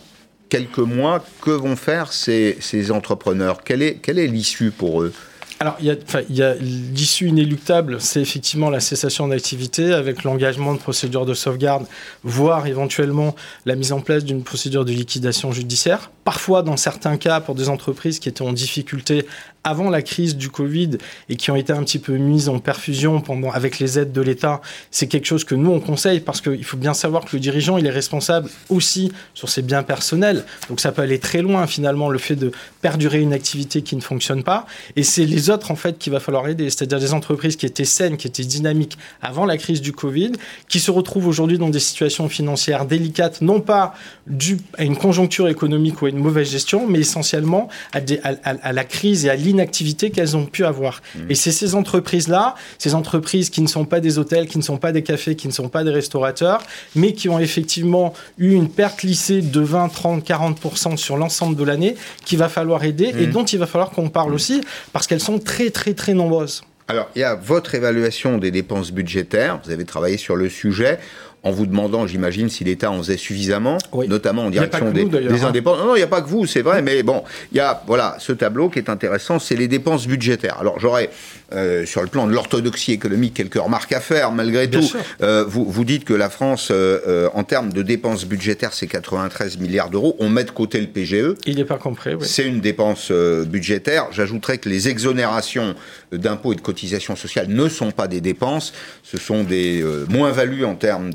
[0.48, 2.56] quelques mois, que vont faire ces,
[2.90, 3.62] entrepreneurs?
[3.64, 5.12] Quelle est, quelle est l'issue pour eux?
[5.60, 5.86] Alors, il
[6.30, 11.86] y a, l'issue inéluctable, c'est effectivement la cessation d'activité avec l'engagement de procédures de sauvegarde,
[12.24, 16.10] voire éventuellement la mise en place d'une procédure de liquidation judiciaire.
[16.24, 19.26] Parfois, dans certains cas, pour des entreprises qui étaient en difficulté
[19.64, 20.90] avant la crise du Covid
[21.28, 24.20] et qui ont été un petit peu mises en perfusion pendant, avec les aides de
[24.20, 27.40] l'État, c'est quelque chose que nous, on conseille parce qu'il faut bien savoir que le
[27.40, 30.44] dirigeant, il est responsable aussi sur ses biens personnels.
[30.68, 34.02] Donc ça peut aller très loin, finalement, le fait de perdurer une activité qui ne
[34.02, 34.66] fonctionne pas.
[34.96, 37.84] Et c'est les autres, en fait, qu'il va falloir aider, c'est-à-dire des entreprises qui étaient
[37.84, 40.32] saines, qui étaient dynamiques avant la crise du Covid,
[40.68, 43.94] qui se retrouvent aujourd'hui dans des situations financières délicates, non pas
[44.26, 48.00] dues à une conjoncture économique ou à une mauvaise gestion, mais essentiellement à,
[48.44, 51.02] à la crise et à l'inactivité activité qu'elles ont pu avoir.
[51.16, 51.30] Mmh.
[51.30, 54.76] Et c'est ces entreprises-là, ces entreprises qui ne sont pas des hôtels, qui ne sont
[54.76, 56.62] pas des cafés, qui ne sont pas des restaurateurs,
[56.94, 61.64] mais qui ont effectivement eu une perte lissée de 20, 30, 40% sur l'ensemble de
[61.64, 63.30] l'année, qu'il va falloir aider et mmh.
[63.32, 64.34] dont il va falloir qu'on parle mmh.
[64.34, 64.60] aussi,
[64.92, 66.62] parce qu'elles sont très, très, très nombreuses.
[66.88, 69.60] Alors, il y a votre évaluation des dépenses budgétaires.
[69.64, 70.98] Vous avez travaillé sur le sujet
[71.44, 73.76] en vous demandant, j'imagine, si l'État en faisait suffisamment,
[74.08, 75.46] notamment en direction des, hein.
[75.46, 75.86] indépendants.
[75.86, 78.16] Non, il n'y a pas que vous, c'est vrai, mais bon, il y a voilà,
[78.18, 80.56] ce tableau qui est intéressant, c'est les dépenses budgétaires.
[80.58, 81.10] Alors j'aurais
[81.52, 84.90] euh, sur le plan de l'orthodoxie économique, quelques remarques à faire malgré tout.
[85.20, 89.58] Euh, vous, vous dites que la France, euh, en termes de dépenses budgétaires, c'est 93
[89.58, 90.16] milliards d'euros.
[90.20, 91.34] On met de côté le PGE.
[91.46, 92.26] Il n'est pas compris, oui.
[92.26, 94.06] C'est une dépense budgétaire.
[94.10, 95.74] J'ajouterais que les exonérations
[96.12, 98.72] d'impôts et de cotisations sociales ne sont pas des dépenses.
[99.02, 101.10] Ce sont des moins-values en termes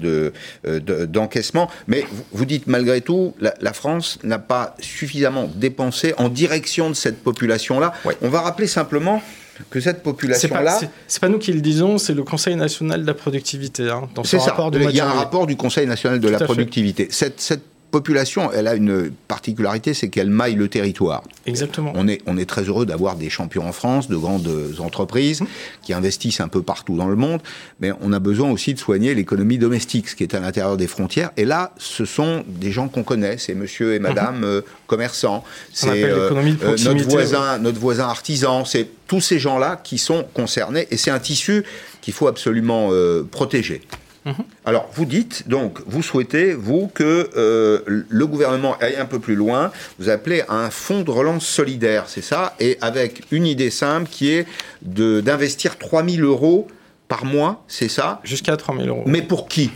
[0.63, 1.65] d'encaissement.
[1.65, 6.89] De, Mais vous, dites malgré tout, la, la France n'a pas suffisamment dépensé en direction
[6.89, 7.93] de cette population-là.
[8.21, 9.21] On va rappeler simplement
[9.69, 10.79] que cette population-là.
[11.07, 13.89] C'est pas, pas, nous qui le disons, c'est le Conseil national de la productivité.
[13.89, 17.07] Hein, dans son rapport Il y a un rapport du Conseil national de la productivité.
[17.11, 21.23] Cette, cette population, elle a une particularité, c'est qu'elle maille le territoire.
[21.45, 21.91] Exactement.
[21.95, 24.49] On est, on est très heureux d'avoir des champions en France, de grandes
[24.79, 25.47] entreprises mmh.
[25.81, 27.41] qui investissent un peu partout dans le monde,
[27.79, 30.87] mais on a besoin aussi de soigner l'économie domestique, ce qui est à l'intérieur des
[30.87, 31.31] frontières.
[31.37, 34.45] Et là, ce sont des gens qu'on connaît, c'est monsieur et madame mmh.
[34.45, 39.97] euh, commerçants, c'est euh, euh, notre, voisin, notre voisin artisan, c'est tous ces gens-là qui
[39.97, 41.63] sont concernés, et c'est un tissu
[42.01, 42.91] qu'il faut absolument
[43.31, 43.81] protéger.
[44.29, 44.45] Mhm.
[44.65, 49.35] Alors, vous dites, donc, vous souhaitez, vous, que euh, le gouvernement aille un peu plus
[49.35, 49.71] loin.
[49.97, 52.55] Vous appelez un fonds de relance solidaire, c'est ça?
[52.59, 54.45] Et avec une idée simple qui est
[54.81, 56.67] d'investir 3 000 euros
[57.07, 58.21] par mois, c'est ça?
[58.23, 59.03] Jusqu'à 3 000 euros.
[59.05, 59.71] Mais pour qui?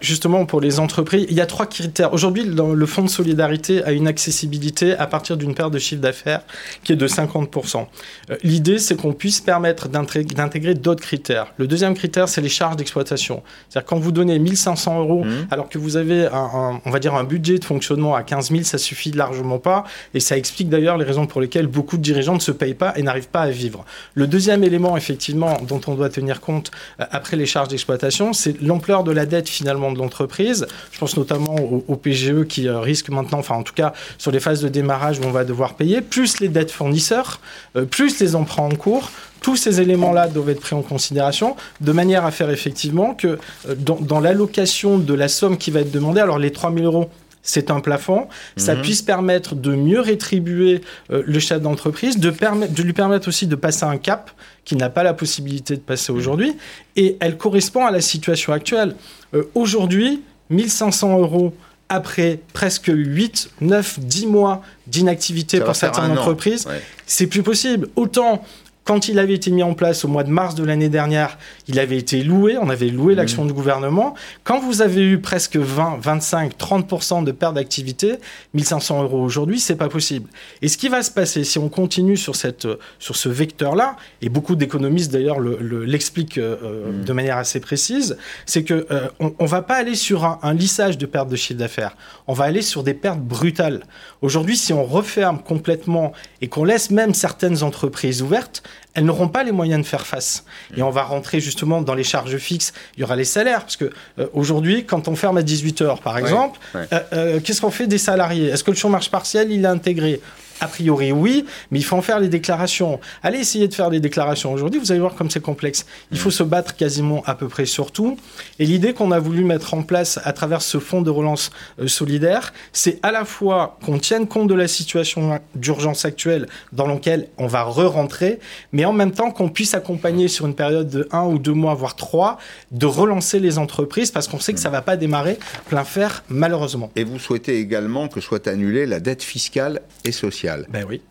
[0.00, 2.12] Justement, pour les entreprises, il y a trois critères.
[2.12, 6.42] Aujourd'hui, le fonds de solidarité a une accessibilité à partir d'une paire de chiffre d'affaires
[6.82, 7.86] qui est de 50%.
[8.30, 11.52] Euh, l'idée, c'est qu'on puisse permettre d'intégrer d'autres critères.
[11.56, 13.42] Le deuxième critère, c'est les charges d'exploitation.
[13.68, 15.48] C'est-à-dire quand vous donnez 1500 euros, mmh.
[15.50, 18.62] alors que vous avez, un, on va dire, un budget de fonctionnement à 15 000,
[18.64, 19.84] ça suffit largement pas.
[20.14, 22.92] Et ça explique d'ailleurs les raisons pour lesquelles beaucoup de dirigeants ne se payent pas
[22.96, 23.84] et n'arrivent pas à vivre.
[24.14, 26.70] Le deuxième élément, effectivement, dont on doit tenir compte
[27.00, 30.66] euh, après les charges d'exploitation, c'est l'ampleur de la dette finalement de l'entreprise.
[30.92, 34.40] Je pense notamment au, PGE qui euh, risque maintenant, enfin en tout cas sur les
[34.40, 37.40] phases de démarrage où on va devoir payer, plus les dettes fournisseurs,
[37.76, 39.10] euh, plus les emprunts en cours.
[39.40, 43.74] Tous ces éléments-là doivent être pris en considération de manière à faire effectivement que euh,
[43.76, 47.10] dans, l'allocation de la somme qui va être demandée, alors les 3 000 euros,
[47.46, 48.82] c'est un plafond, ça mhm.
[48.82, 53.84] puisse permettre de mieux rétribuer le chef d'entreprise, de, de lui permettre aussi de passer
[53.84, 54.30] un cap
[54.66, 56.54] qui n'a pas la possibilité de passer aujourd'hui,
[56.96, 58.96] et elle correspond à la situation actuelle.
[59.32, 61.54] Euh, aujourd'hui, 1500 euros
[61.88, 66.66] après presque 8, 9, 10 mois d'inactivité pour certaines entreprises,
[67.06, 67.88] c'est plus possible.
[67.94, 68.44] Autant
[68.86, 71.80] quand il avait été mis en place au mois de mars de l'année dernière, il
[71.80, 73.16] avait été loué, on avait loué mmh.
[73.16, 74.14] l'action du gouvernement.
[74.44, 78.14] Quand vous avez eu presque 20, 25, 30% de perte d'activité,
[78.54, 80.30] 1500 euros aujourd'hui, c'est pas possible.
[80.62, 82.68] Et ce qui va se passer si on continue sur, cette,
[83.00, 87.04] sur ce vecteur-là, et beaucoup d'économistes d'ailleurs l'expliquent le, euh, mmh.
[87.04, 90.96] de manière assez précise, c'est que euh, on, va pas aller sur un, un lissage
[90.96, 91.96] de perte de chiffre d'affaires,
[92.28, 93.82] on va aller sur des pertes brutales.
[94.22, 98.62] Aujourd'hui, si on referme complètement et qu'on laisse même certaines entreprises ouvertes,
[98.96, 100.44] elles n'auront pas les moyens de faire face.
[100.74, 102.72] Et on va rentrer justement dans les charges fixes.
[102.96, 106.00] Il y aura les salaires, parce que euh, aujourd'hui, quand on ferme à 18 heures,
[106.00, 108.46] par exemple, euh, euh, qu'est-ce qu'on fait des salariés?
[108.46, 110.20] Est-ce que le chômage partiel, il est intégré?
[110.60, 113.00] A priori, oui, mais il faut en faire les déclarations.
[113.22, 115.86] Allez essayer de faire des déclarations aujourd'hui, vous allez voir comme c'est complexe.
[116.10, 116.32] Il faut mm.
[116.32, 118.16] se battre quasiment à peu près sur tout.
[118.58, 121.88] Et l'idée qu'on a voulu mettre en place à travers ce fonds de relance euh,
[121.88, 127.28] solidaire, c'est à la fois qu'on tienne compte de la situation d'urgence actuelle dans laquelle
[127.38, 128.38] on va re-rentrer,
[128.72, 131.74] mais en même temps qu'on puisse accompagner sur une période de un ou deux mois,
[131.74, 132.38] voire trois,
[132.70, 135.38] de relancer les entreprises parce qu'on sait que ça ne va pas démarrer
[135.68, 136.90] plein fer, malheureusement.
[136.96, 141.02] Et vous souhaitez également que soit annulée la dette fiscale et sociale ben oui.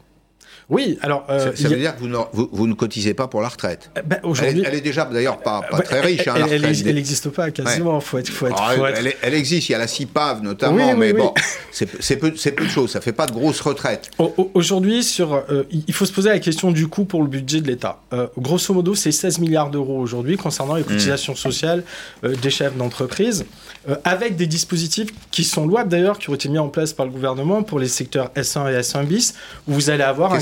[0.69, 1.25] Oui, alors.
[1.29, 3.91] Euh, ça, veut dire que vous, vous, ne cotisez pas pour la retraite.
[3.97, 6.27] Euh, ben, aujourd'hui, elle, est déjà d'ailleurs pas, pas très riche.
[6.27, 7.99] Hein, elle n'existe pas quasiment.
[7.99, 8.73] Faut être, faut être, ah,
[9.21, 9.69] Elle, existe.
[9.69, 11.33] Il y a la CIPAV notamment, mais bon,
[11.71, 11.85] c'est
[12.17, 12.91] peu, peu, de choses.
[12.91, 14.09] Ça fait pas de grosses retraites.
[14.53, 17.67] Aujourd'hui, sur, euh, il faut se poser la question du coût pour le budget de
[17.67, 17.99] l'État.
[18.37, 20.87] grosso modo, c'est 16 milliards d'euros aujourd'hui concernant les hmm.
[20.87, 21.83] cotisations sociales
[22.23, 23.45] des chefs d'entreprise,
[24.03, 27.11] avec des dispositifs qui sont louables d'ailleurs, qui ont été mis en place par le
[27.11, 29.35] gouvernement pour les secteurs S1 et S1 bis,
[29.67, 30.39] où vous allez avoir un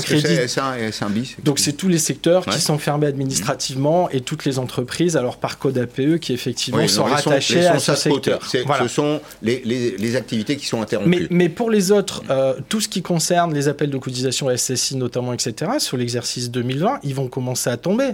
[1.42, 5.58] donc c'est tous les secteurs qui sont fermés administrativement et toutes les entreprises, alors par
[5.58, 8.40] code APE, qui effectivement sont rattachés à ce secteur.
[8.44, 11.26] Ce sont les, activités qui sont interrompues.
[11.30, 15.32] Mais, pour les autres, euh, tout ce qui concerne les appels de cotisation SSI notamment,
[15.32, 18.10] etc., sur l'exercice 2020, ils vont commencer à tomber.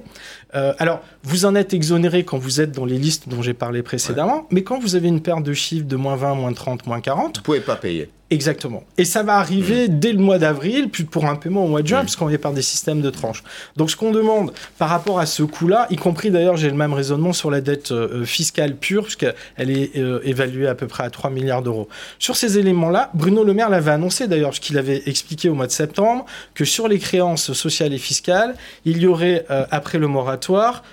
[0.54, 3.82] Euh, alors, vous en êtes exonéré quand vous êtes dans les listes dont j'ai parlé
[3.82, 7.00] précédemment, mais quand vous avez une perte de chiffre de moins 20, moins 30, moins
[7.00, 7.38] 40...
[7.38, 8.84] Vous pouvez pas payer Exactement.
[8.96, 9.98] Et ça va arriver mmh.
[9.98, 12.04] dès le mois d'avril, puis pour un paiement au mois de juin, mmh.
[12.04, 13.42] puisqu'on est par des systèmes de tranches.
[13.76, 16.92] Donc ce qu'on demande par rapport à ce coût-là, y compris d'ailleurs, j'ai le même
[16.92, 21.10] raisonnement sur la dette euh, fiscale pure, puisqu'elle est euh, évaluée à peu près à
[21.10, 21.88] 3 milliards d'euros.
[22.20, 25.72] Sur ces éléments-là, Bruno Le Maire l'avait annoncé d'ailleurs, puisqu'il avait expliqué au mois de
[25.72, 30.84] septembre que sur les créances sociales et fiscales, il y aurait, euh, après le moratoire,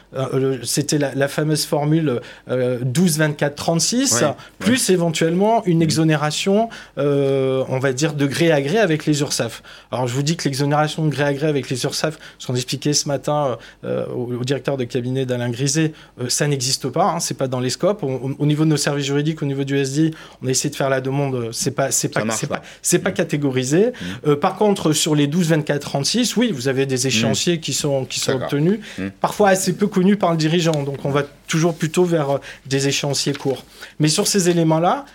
[0.63, 4.23] c'était la, fameuse formule 12, 24, 36,
[4.58, 6.69] plus éventuellement une exonération.
[6.97, 7.27] Euh,
[7.68, 9.63] on va dire, de gré à gré avec les URSAF.
[9.92, 12.56] Alors, je vous dis que l'exonération de gré à gré avec les URSAF, ce qu'on
[12.56, 17.20] expliquait ce matin euh, au, directeur de cabinet d'Alain Griset, euh, ça n'existe pas, hein,
[17.20, 18.04] c'est pas dans les scopes.
[18.04, 20.12] au niveau de nos services juridiques, au niveau du SD,
[20.42, 23.92] on a essayé de faire la demande, c'est pas, c'est pas, c'est pas, pas, catégorisé.
[24.26, 24.36] Mmh.
[24.36, 27.62] par contre, sur les 12, 24, 36, oui, vous avez des échéanciers mmh.
[27.62, 29.08] qui sont, qui sont obtenus, mmh.
[29.22, 30.84] parfois assez peu connus par le dirigeant.
[30.84, 33.63] Donc, on va toujours plutôt vers des échéanciers courts.
[34.00, 35.06] Mais sur ces éléments-là,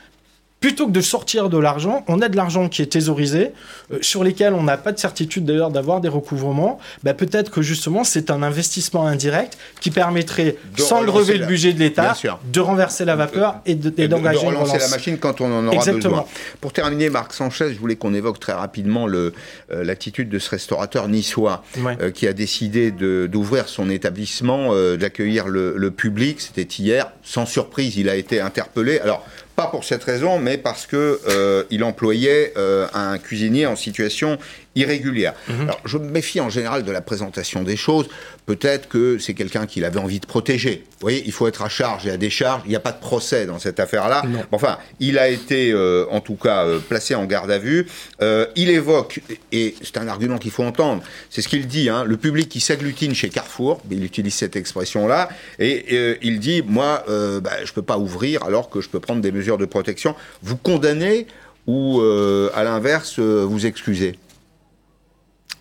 [0.62, 3.50] plutôt que de sortir de l'argent, on a de l'argent qui est thésaurisé,
[3.92, 6.78] euh, sur lesquels on n'a pas de certitude d'ailleurs d'avoir des recouvrements.
[7.02, 11.72] Bah, peut-être que justement c'est un investissement indirect qui permettrait, sans le relever le budget
[11.72, 12.14] de l'État,
[12.50, 15.74] de renverser la vapeur et d'engager de, de, relancer la machine quand on en aura
[15.74, 16.10] Exactement.
[16.10, 16.24] besoin.
[16.60, 19.32] Pour terminer, Marc Sanchez, je voulais qu'on évoque très rapidement euh,
[19.68, 25.90] l'attitude de ce restaurateur niçois euh, qui a décidé d'ouvrir son établissement, d'accueillir le, le
[25.90, 26.40] public.
[26.40, 27.10] C'était hier.
[27.24, 29.00] Sans surprise, il a été interpellé.
[29.00, 29.26] Alors,
[29.62, 34.38] pas pour cette raison, mais parce que euh, il employait euh, un cuisinier en situation
[34.74, 35.34] irrégulière.
[35.48, 35.62] Mhm.
[35.62, 38.08] Alors, je me méfie en général de la présentation des choses.
[38.46, 40.84] Peut-être que c'est quelqu'un qu'il avait envie de protéger.
[40.92, 42.62] Vous voyez, il faut être à charge et à décharge.
[42.64, 44.22] Il n'y a pas de procès dans cette affaire-là.
[44.50, 47.86] Enfin, il a été, euh, en tout cas, euh, placé en garde à vue.
[48.20, 49.20] Euh, il évoque,
[49.52, 52.60] et c'est un argument qu'il faut entendre, c'est ce qu'il dit, hein, le public qui
[52.60, 57.82] s'agglutine chez Carrefour, il utilise cette expression-là, et il dit, moi, bah, je ne peux
[57.82, 60.14] pas ouvrir alors que je peux prendre des mesures de protection.
[60.42, 61.26] Vous condamnez
[61.66, 64.18] ou, à l'inverse, vous excusez?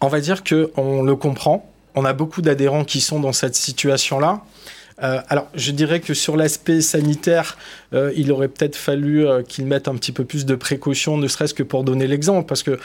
[0.01, 1.69] On va dire que on le comprend.
[1.95, 4.41] On a beaucoup d'adhérents qui sont dans cette situation-là.
[5.03, 7.57] Euh, alors, je dirais que sur l'aspect sanitaire,
[7.93, 11.27] euh, il aurait peut-être fallu euh, qu'ils mettent un petit peu plus de précautions, ne
[11.27, 12.47] serait-ce que pour donner l'exemple.
[12.47, 12.79] Parce que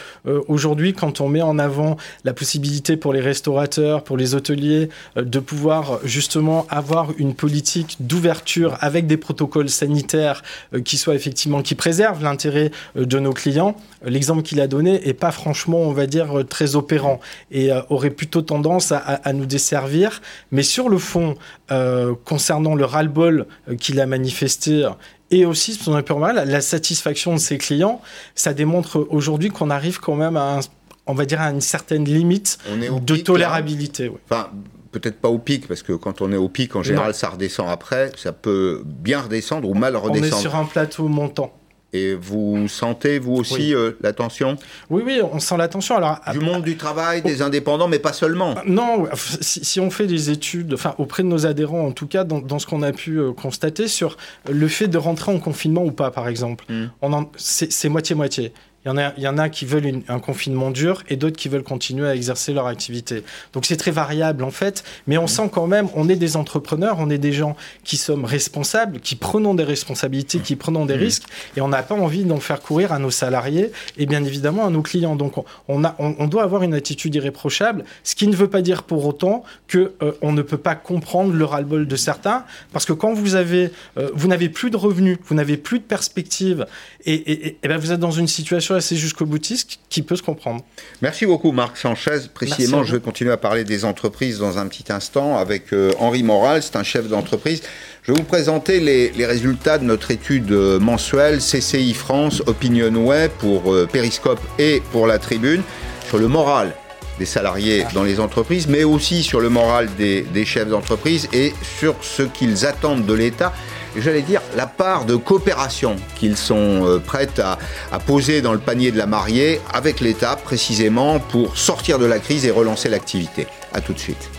[0.49, 5.39] aujourd'hui, quand on met en avant la possibilité pour les restaurateurs, pour les hôteliers, de
[5.39, 10.43] pouvoir justement avoir une politique d'ouverture avec des protocoles sanitaires
[10.85, 15.31] qui soient effectivement, qui préservent l'intérêt de nos clients, l'exemple qu'il a donné est pas
[15.31, 20.21] franchement, on va dire, très opérant et aurait plutôt tendance à, à, nous desservir.
[20.51, 21.37] Mais sur le fond,
[21.73, 24.89] euh, concernant le ras-le-bol euh, qu'il a manifesté
[25.31, 28.01] et aussi, son mal, la satisfaction de ses clients,
[28.35, 30.61] ça démontre aujourd'hui qu'on arrive quand même à,
[31.07, 32.59] on va dire, à une certaine limite
[33.03, 34.11] de tolérabilité.
[34.25, 34.51] Enfin,
[34.93, 37.69] peut-être pas au pic, parce que quand on est au pic, en général, ça redescend
[37.69, 38.13] après.
[38.17, 40.35] Ça peut bien redescendre ou mal redescendre.
[40.35, 41.53] On est sur un plateau montant.
[41.97, 44.57] Et vous sentez, vous aussi, euh, la tension?
[44.91, 45.97] Oui, oui, on sent la tension.
[45.97, 48.51] Alors, du monde du travail, des indépendants, mais pas seulement.
[48.51, 49.09] Euh, non,
[49.41, 52.67] si, on fait des études, enfin, auprès de nos adhérents, en tout cas, dans, ce
[52.67, 54.17] qu'on a pu euh, constater sur
[54.49, 56.89] le fait de rentrer en confinement ou pas, par exemple, hmm.
[57.37, 58.53] c'est moitié-moitié.
[58.87, 62.15] Il y en a, qui veulent un confinement dur et d'autres qui veulent continuer à
[62.15, 63.25] exercer leur activité.
[63.53, 65.29] Donc c'est très variable en fait, mais on mmh.
[65.29, 69.17] sent quand même, on est des entrepreneurs, on est des gens qui sommes responsables, qui
[69.17, 71.01] prenons des responsabilités, qui prenons des mmh.
[71.01, 71.25] risques,
[71.57, 74.71] et on n'a pas envie d'en faire courir à nos salariés et bien évidemment à
[74.71, 75.17] nos clients.
[75.17, 75.35] Donc
[75.67, 79.05] on, a, on, doit avoir une attitude irréprochable, ce qui ne veut pas dire pour
[79.05, 83.15] autant que euh, on ne peut pas comprendre le ras-le-bol de certains, parce que quand
[83.15, 86.67] vous avez, euh, vous n'avez plus de revenus, vous n'avez plus de perspectives,
[87.05, 90.23] et, et, et ben vous êtes dans une situation c'est jusqu'au boutiste qui peut se
[90.23, 90.65] comprendre.
[91.03, 92.29] Merci beaucoup Marc Sanchez.
[92.33, 96.23] Précisément, je vais continuer à parler des entreprises dans un petit instant avec euh, Henri
[96.23, 97.63] Moral, c'est un chef d'entreprise.
[98.03, 103.73] Je vais vous présenter les, résultats de notre étude euh, mensuelle CCI France Opinionway pour
[103.73, 105.63] euh, Periscope et pour la Tribune
[106.07, 106.75] sur le moral
[107.19, 111.55] des salariés dans les entreprises, mais aussi sur le moral des, des chefs d'entreprise et
[111.79, 113.53] sur ce qu'ils attendent de l'État
[114.01, 117.59] j'allais dire, la part de coopération qu'ils sont euh, prêts à,
[117.93, 122.19] à, poser dans le panier de la mariée avec l'État précisément pour sortir de la
[122.19, 123.47] crise et relancer l'activité.
[123.73, 124.36] A tout de suite.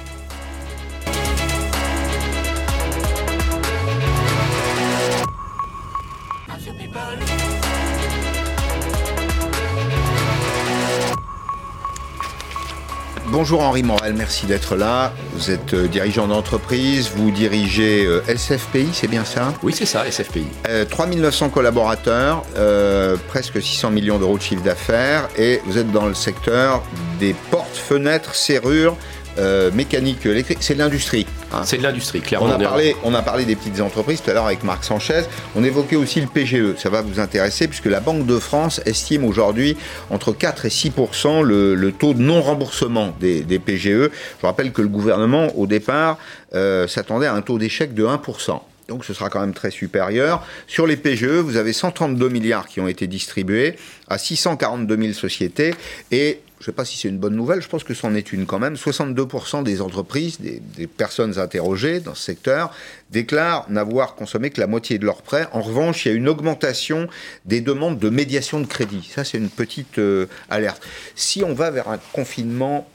[13.39, 15.13] Bonjour Henri Morel, merci d'être là.
[15.33, 19.53] Vous êtes euh, dirigeant d'entreprise, vous dirigez euh, SFPI, c'est bien ça?
[19.61, 20.47] Oui, c'est ça, SFPI.
[20.89, 22.41] 3900 euh, collaborateurs,
[23.27, 26.81] presque 600 millions d'euros de chiffre d'affaires et vous êtes dans le secteur
[27.19, 28.97] des portes, fenêtres, serrures
[29.37, 31.25] euh, mécanique électrique, c'est de l'industrie.
[31.51, 31.61] Hein.
[31.63, 32.47] C'est de l'industrie, clairement.
[32.47, 35.23] On a, parlé, on a parlé des petites entreprises tout à l'heure avec Marc Sanchez.
[35.55, 36.75] On évoquait aussi le PGE.
[36.77, 39.77] Ça va vous intéresser puisque la Banque de France estime aujourd'hui
[40.09, 44.09] entre 4 et 6% le, taux de non-remboursement des, PGE.
[44.41, 46.17] Je rappelle que le gouvernement, au départ,
[46.55, 48.21] euh, s'attendait à un taux d'échec de 1
[48.87, 50.45] donc ce sera quand même très supérieur.
[50.67, 53.75] Sur les PGE, vous avez 132 milliards qui ont été distribués
[54.07, 55.73] à 642 000 sociétés
[56.11, 58.33] et je ne sais pas si c'est une bonne nouvelle, je pense que c'en est
[58.33, 58.73] une quand même.
[58.73, 62.73] 62% des entreprises, des, personnes interrogées dans ce secteur,
[63.11, 65.47] déclarent n'avoir consommé que la moitié de leurs prêts.
[65.51, 67.07] En revanche, il y a une augmentation
[67.45, 69.07] des demandes de médiation de crédit.
[69.13, 70.81] Ça, c'est une petite euh, alerte.
[71.15, 72.89] Si on va vers un confinement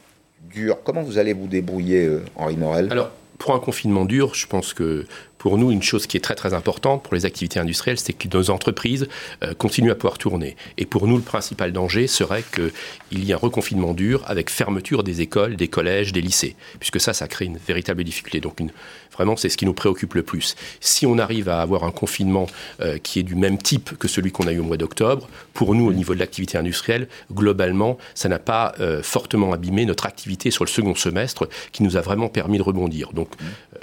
[0.52, 2.88] dur, comment vous allez vous débrouiller, euh, Henri Morel?
[2.90, 5.04] Alors, pour un confinement dur, je pense que
[5.42, 8.28] pour nous, une chose qui est très très importante pour les activités industrielles, c'est que
[8.28, 9.08] nos entreprises
[9.42, 10.54] euh, continuent à pouvoir tourner.
[10.78, 15.02] Et pour nous, le principal danger serait qu'il y ait un reconfinement dur avec fermeture
[15.02, 18.38] des écoles, des collèges, des lycées, puisque ça, ça crée une véritable difficulté.
[18.38, 18.70] Donc une,
[19.12, 20.54] vraiment, c'est ce qui nous préoccupe le plus.
[20.78, 22.46] Si on arrive à avoir un confinement
[22.80, 25.74] euh, qui est du même type que celui qu'on a eu au mois d'octobre, pour
[25.74, 30.52] nous, au niveau de l'activité industrielle, globalement, ça n'a pas euh, fortement abîmé notre activité
[30.52, 33.12] sur le second semestre, qui nous a vraiment permis de rebondir.
[33.12, 33.30] Donc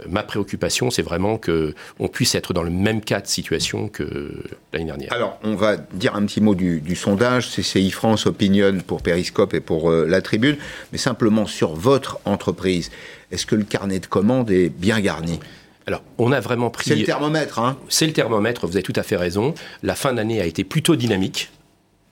[0.07, 4.43] ma préoccupation, c'est vraiment que qu'on puisse être dans le même cas de situation que
[4.73, 5.11] l'année dernière.
[5.13, 9.59] Alors, on va dire un petit mot du, sondage, CCI France Opinion pour Periscope et
[9.59, 10.57] pour euh, La Tribune,
[10.91, 12.91] mais simplement sur votre entreprise.
[13.31, 15.39] Est-ce que le carnet de commandes est bien garni?
[15.87, 16.89] Alors, on a vraiment pris.
[16.89, 19.53] C'est le thermomètre, hein C'est le thermomètre, vous avez tout à fait raison.
[19.81, 21.49] La fin d'année a été plutôt dynamique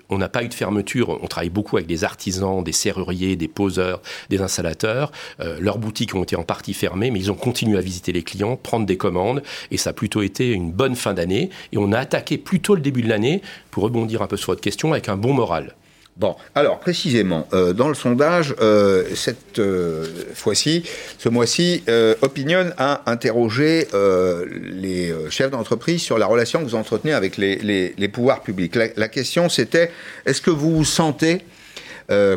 [0.10, 1.18] on n'a pas eu de fermeture.
[1.22, 5.12] On travaille beaucoup avec des artisans, des serruriers, des poseurs, des installateurs.
[5.39, 8.24] Euh, leurs boutiques ont été en partie fermées, mais ils ont continué à visiter les
[8.24, 11.49] clients, prendre des commandes, et ça a plutôt été une bonne fin d'année.
[11.72, 13.41] Et on a attaqué plutôt le début de l'année,
[13.72, 15.76] pour rebondir un peu sur votre question, avec un bon moral.
[16.18, 20.03] Bon, alors précisément, euh, dans le sondage, euh, cette euh,
[20.34, 20.82] fois-ci,
[21.20, 21.84] ce mois-ci,
[22.22, 28.41] Opinion a interrogé les chefs d'entreprise sur la relation que vous entretenez avec les, pouvoirs
[28.41, 28.76] publics.
[28.76, 29.91] La, question, c'était,
[30.26, 31.41] est-ce que vous vous sentez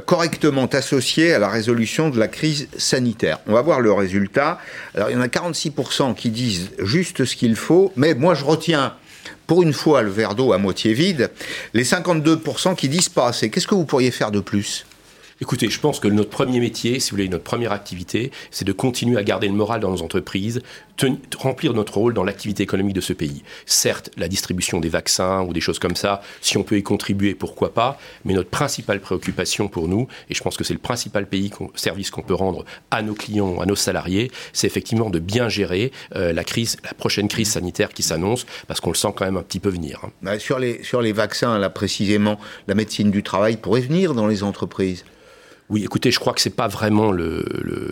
[0.06, 3.38] correctement associé à la résolution de la crise sanitaire?
[3.46, 4.58] On va voir le résultat.
[4.94, 8.44] Alors il y en a 46% qui disent juste ce qu'il faut, mais moi je
[8.44, 8.94] retiens
[9.50, 11.32] pour une fois le verre d'eau à moitié vide,
[11.74, 13.50] les 52% qui disent pas assez.
[13.50, 14.86] Qu'est-ce que vous pourriez faire de plus?
[15.40, 18.70] Écoutez, je pense que notre premier métier, si vous voulez, notre première activité, c'est de
[18.70, 20.62] continuer à garder le moral dans nos entreprises,
[21.38, 23.42] remplir notre rôle dans l'activité économique de ce pays.
[23.66, 27.34] Certes, la distribution des vaccins ou des choses comme ça, si on peut y contribuer,
[27.34, 31.26] pourquoi pas, mais notre principale préoccupation pour nous, et je pense que c'est le principal
[31.26, 35.48] pays service qu'on peut rendre à nos clients, à nos salariés, c'est effectivement de bien
[35.48, 39.24] gérer euh, la crise, la prochaine crise sanitaire qui s'annonce, parce qu'on le sent quand
[39.24, 40.00] même un petit peu venir.
[40.04, 40.10] Hein.
[40.22, 42.38] Bah, sur, les, sur les vaccins, là précisément,
[42.68, 45.04] la médecine du travail pourrait venir dans les entreprises
[45.70, 47.44] oui, écoutez, je crois que c'est pas vraiment le,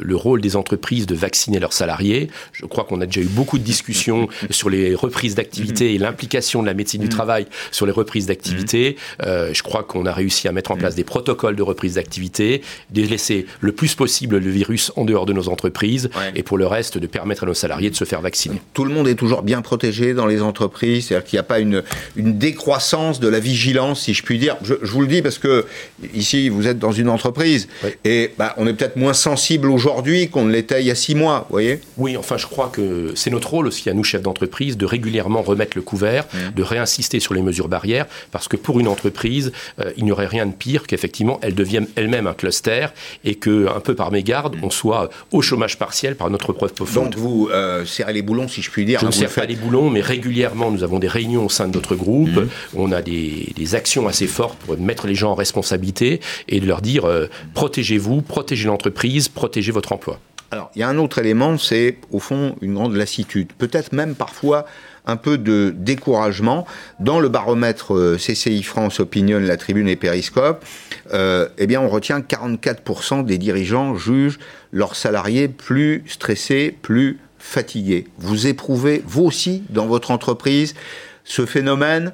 [0.03, 2.29] le, rôle des entreprises de vacciner leurs salariés.
[2.53, 6.61] Je crois qu'on a déjà eu beaucoup de discussions sur les reprises d'activité et l'implication
[6.61, 8.97] de la médecine du travail sur les reprises d'activité.
[9.23, 12.63] Euh, je crois qu'on a réussi à mettre en place des protocoles de reprise d'activité,
[12.91, 16.67] de laisser le plus possible le virus en dehors de nos entreprises et pour le
[16.67, 18.61] reste de permettre à nos salariés de se faire vacciner.
[18.75, 21.61] Tout le monde est toujours bien protégé dans les entreprises, c'est-à-dire qu'il n'y a pas
[21.61, 21.85] une,
[22.17, 24.57] une décroissance de la vigilance, si je puis dire.
[24.65, 25.65] Je, je vous le dis parce que
[26.13, 27.68] ici, vous êtes dans une entreprise
[28.05, 31.15] et bah, on est peut-être moins sensible aujourd'hui qu'on ne l'était il y a six
[31.15, 31.81] mois, vous voyez?
[31.97, 35.43] Oui, enfin, je crois que c'est notre rôle aussi à nous, chefs d'entreprise, de régulièrement
[35.43, 36.55] remettre le couvert, mmh.
[36.55, 40.27] de réinsister sur les mesures barrières, parce que pour une entreprise, euh, il n'y aurait
[40.27, 42.87] rien de pire qu'effectivement, elle devienne elle-même un cluster
[43.25, 44.65] et que, un peu par mégarde, mmh.
[44.65, 46.95] on soit au chômage partiel par notre faute.
[46.95, 49.01] Donc vous euh, serrez les boulons, si je puis dire.
[49.01, 51.75] Je ne serre pas les boulons, mais régulièrement, nous avons des réunions au sein de
[51.75, 52.29] notre groupe.
[52.29, 52.49] Mmh.
[52.75, 56.81] On a des, actions assez fortes pour mettre les gens en responsabilité et de leur
[56.81, 57.27] dire euh,
[57.59, 60.21] protégez-vous, protégez l'entreprise, protégez votre emploi.
[60.53, 64.15] Alors, il y a un autre élément, c'est au fond une grande lassitude, peut-être même
[64.15, 64.65] parfois
[65.07, 66.69] un peu de découragement.
[67.01, 70.65] Dans le baromètre euh, CCI France Opinion, La Tribune et Périscope,
[71.13, 74.39] euh, eh bien, on retient 44% des dirigeants jugent
[74.71, 78.07] leurs salariés plus stressés, plus fatigués.
[78.19, 80.77] Vous éprouvez, vous aussi, dans votre entreprise,
[81.25, 82.13] ce phénomène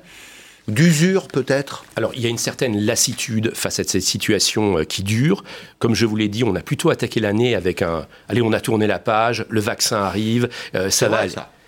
[0.68, 1.84] d'usure peut-être?
[1.96, 5.44] Alors il y a une certaine lassitude face à cette situation euh, qui dure.
[5.78, 8.60] Comme je vous l'ai dit, on a plutôt attaqué l'année avec un allez, on a
[8.60, 11.24] tourné la page, le vaccin arrive, euh, ça va.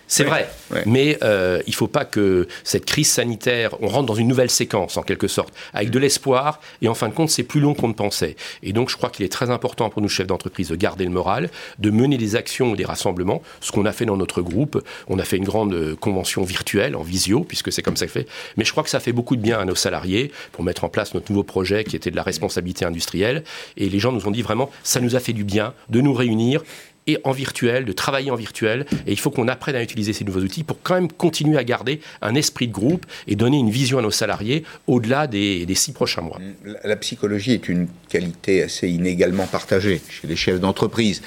[0.07, 0.49] C'est vrai,
[0.85, 4.49] mais euh, il ne faut pas que cette crise sanitaire, on rentre dans une nouvelle
[4.49, 7.73] séquence en quelque sorte, avec de l'espoir, et en fin de compte, c'est plus long
[7.73, 8.37] qu'on ne pensait.
[8.63, 11.11] Et donc, je crois qu'il est très important pour nous, chefs d'entreprise, de garder le
[11.11, 11.49] moral,
[11.79, 14.81] de mener des actions et des rassemblements, ce qu'on a fait dans notre groupe.
[15.09, 18.11] On a fait une grande euh, convention virtuelle, en visio, puisque c'est comme ça que
[18.13, 18.27] fait.
[18.55, 20.89] Mais je crois que ça fait beaucoup de bien à nos salariés pour mettre en
[20.89, 23.43] place notre nouveau projet qui était de la responsabilité industrielle.
[23.75, 26.13] Et les gens nous ont dit vraiment, ça nous a fait du bien de nous
[26.13, 26.63] réunir
[27.07, 28.85] et en virtuel, de travailler en virtuel.
[29.05, 31.63] Et il faut qu'on apprenne à utiliser ces nouveaux outils pour quand même continuer à
[31.63, 35.93] garder un esprit de groupe et donner une vision à nos salariés au-delà des, six
[35.93, 36.39] prochains mois.
[36.83, 41.21] La, psychologie est une qualité assez inégalement partagée chez les chefs d'entreprise.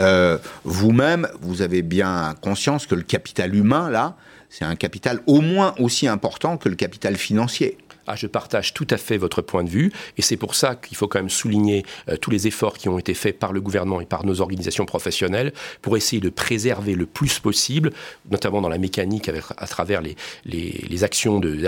[0.00, 4.16] Euh, vous-même, vous avez bien conscience que le capital humain, là,
[4.48, 7.76] c'est un capital au moins aussi important que le capital financier.
[8.06, 10.96] Ah, je partage tout à fait votre point de vue, et c'est pour ça qu'il
[10.96, 14.00] faut quand même souligner euh, tous les efforts qui ont été faits par le gouvernement
[14.00, 15.52] et par nos organisations professionnelles
[15.82, 17.92] pour essayer de préserver le plus possible,
[18.30, 21.58] notamment dans la mécanique à travers les, les, actions de,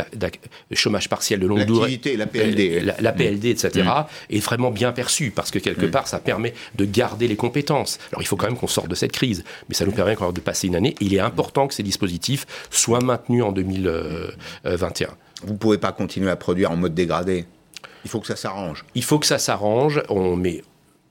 [0.72, 4.34] chômage partiel de longue durée, la PLD, la, la PLD, etc., mmh.
[4.36, 5.90] est vraiment bien perçue parce que quelque mmh.
[5.90, 7.98] part ça permet de garder les compétences.
[8.12, 10.32] Alors il faut quand même qu'on sorte de cette crise, mais ça nous permet encore
[10.32, 10.94] de passer une année.
[11.00, 15.08] il est important que ces dispositifs soient maintenus en 2021
[15.42, 17.46] vous ne pouvez pas continuer à produire en mode dégradé.
[18.04, 18.84] Il faut que ça s'arrange.
[18.94, 20.02] Il faut que ça s'arrange.
[20.08, 20.62] On met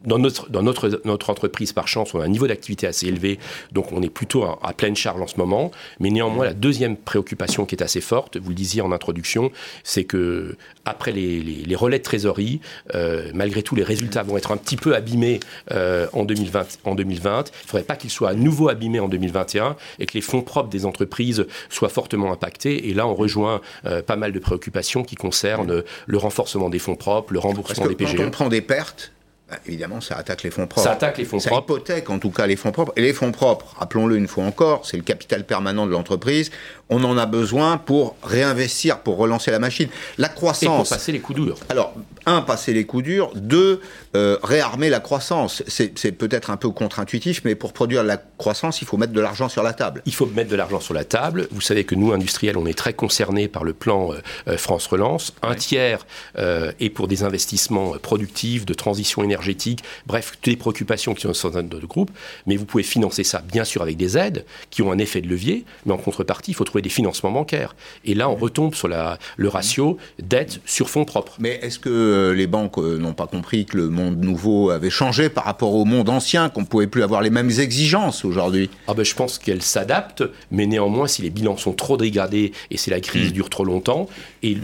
[0.06, 3.40] dans notre, dans notre, notre entreprise, par chance, on a un niveau d'activité assez élevé,
[3.72, 5.72] donc on est plutôt à, pleine charge en ce moment.
[6.00, 9.52] Mais néanmoins, la deuxième préoccupation qui est assez forte, vous le disiez en introduction,
[9.84, 12.62] c'est que après les, les, relais de trésorerie,
[12.96, 15.40] euh, malgré tout, les résultats vont être un petit peu abîmés
[15.72, 17.46] euh, en, 2020, en 2020.
[17.48, 20.42] Il ne faudrait pas qu'ils soient à nouveau abîmés en 2021 et que les fonds
[20.42, 22.90] propres des entreprises soient fortement impactés.
[22.90, 26.96] Et là, on rejoint euh, pas mal de préoccupations qui concernent le renforcement des fonds
[26.96, 28.16] propres, le remboursement des PGE.
[28.16, 29.12] Quand on prend des pertes,
[29.50, 30.84] bah, évidemment, ça attaque les fonds propres.
[30.86, 31.76] Ça attaque les fonds ça propres.
[31.76, 32.92] hypothèque en tout cas les fonds propres.
[32.98, 36.52] Et les fonds propres, rappelons-le une fois encore, c'est le capital permanent de l'entreprise.
[36.90, 39.90] On en a besoin pour réinvestir, pour relancer la machine.
[40.18, 40.64] La croissance.
[40.64, 41.58] Et pour passer les coups durs.
[41.70, 41.94] Alors,
[42.26, 43.32] un, passer les coups durs.
[43.36, 43.82] Deux,
[44.16, 45.64] euh, réarmer la croissance.
[45.68, 49.50] C'est peut-être un peu contre-intuitif, mais pour produire la croissance, il faut mettre de l'argent
[49.50, 50.02] sur la table.
[50.06, 51.48] Il faut mettre de l'argent sur la table.
[51.52, 54.18] Vous savez que nous, industriels, on est très concernés par le plan euh,
[54.48, 55.34] euh, France Relance.
[55.42, 56.06] Un tiers
[56.38, 61.64] est pour des investissements productifs, de transition énergétique, bref, toutes les préoccupations qui sont dans
[61.64, 62.12] notre groupe.
[62.46, 65.28] Mais vous pouvez financer ça, bien sûr, avec des aides qui ont un effet de
[65.28, 67.76] levier, mais en contrepartie, il faut trouver des financements bancaires.
[68.06, 71.36] Et là, on retombe sur la, le ratio dette sur fonds propres.
[71.40, 75.46] Mais est-ce que les banques n'ont pas compris que le monde nouveau avait changé par
[75.46, 78.70] rapport au monde ancien, qu'on ne pouvait plus avoir les mêmes exigences aujourd'hui?
[78.88, 82.78] Ah ben, Je pense qu'elle s'adapte, mais néanmoins, si les bilans sont trop dégradés et
[82.78, 83.34] si la crise mm.
[83.34, 84.08] dure trop longtemps,
[84.44, 84.58] et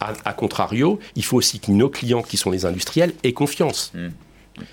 [0.00, 3.92] à, contrario, il faut aussi que nos clients, qui sont les industriels, aient confiance.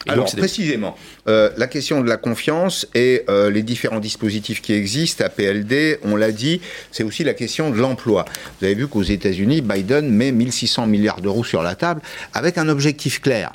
[0.08, 0.96] Alors précisément,
[1.28, 6.00] euh, la question de la confiance et euh, les différents dispositifs qui existent à PLD,
[6.04, 6.62] on l'a dit,
[6.92, 8.26] c'est aussi la question de l'emploi.
[8.60, 12.02] Vous avez vu qu'aux États-Unis, Biden met 1600 milliards d'euros sur la table
[12.34, 13.54] avec un objectif clair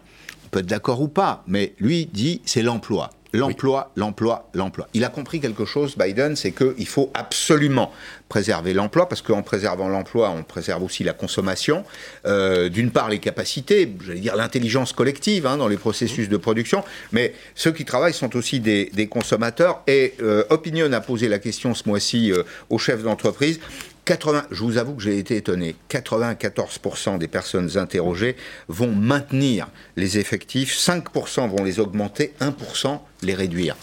[0.51, 3.11] peut être d'accord ou pas, mais lui dit c'est l'emploi.
[3.37, 4.89] L'emploi, l'emploi, l'emploi.
[4.95, 7.93] Il a compris quelque chose, Biden, c'est qu'il faut absolument
[8.29, 11.85] préserver l'emploi, parce qu'en préservant l'emploi, on préserve aussi la consommation.
[12.27, 16.83] Euh, d'une part, les capacités, j'allais dire l'intelligence collective hein, dans les processus de production,
[17.13, 19.83] mais ceux qui travaillent sont aussi des, consommateurs.
[19.87, 23.61] Et euh, Opinion a posé la question ce mois-ci euh, aux chefs d'entreprise.
[24.07, 28.37] 80, je vous avoue que j'ai été étonné, 94% des personnes interrogées
[28.69, 33.77] vont maintenir les effectifs, 5% vont les augmenter, 1% les réduire.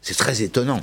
[0.00, 0.80] C'est très étonnant.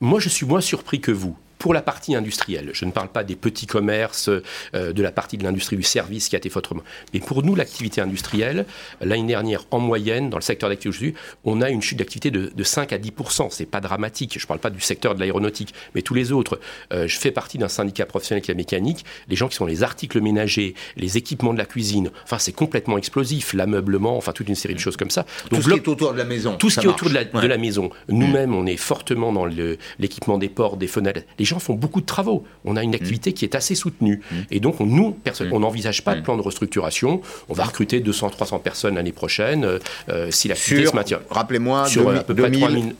[0.00, 2.70] Moi, je suis moins surpris que vous pour la partie industrielle.
[2.72, 4.28] Je ne parle pas des petits commerces,
[4.74, 6.66] euh, de la partie de l'industrie du service qui a été faite
[7.14, 8.66] Mais pour nous, l'activité industrielle,
[9.00, 12.92] l'année dernière, en moyenne, dans le secteur d'activité, on a une chute d'activité de, 5
[12.92, 14.34] à 10% C'est pas dramatique.
[14.38, 16.60] Je ne parle pas du secteur de l'aéronautique, mais tous les autres.
[16.92, 19.04] Euh, je fais partie d'un syndicat professionnel qui est mécanique.
[19.28, 22.98] Les gens qui sont les articles ménagers, les équipements de la cuisine, enfin, c'est complètement
[22.98, 23.54] explosif.
[23.54, 25.24] L'ameublement, enfin, toute une série de choses comme ça.
[25.50, 26.56] Donc, tout ce qui est autour de la maison.
[26.56, 27.90] Tout ce qui est autour de la, maison.
[28.08, 32.44] Nous-mêmes, on est fortement dans l'équipement des portes, des fenêtres gens font beaucoup de travaux.
[32.64, 34.20] On a une activité qui est assez soutenue.
[34.30, 34.34] Mm.
[34.50, 35.52] Et donc, on, nous, mm.
[35.52, 36.24] on n'envisage pas de mm.
[36.24, 37.20] plan de restructuration.
[37.48, 39.78] On va recruter 200-300 personnes l'année prochaine euh,
[40.08, 41.20] euh, si l'activité se maintient.
[41.30, 42.50] Rappelez-moi, sur à peu près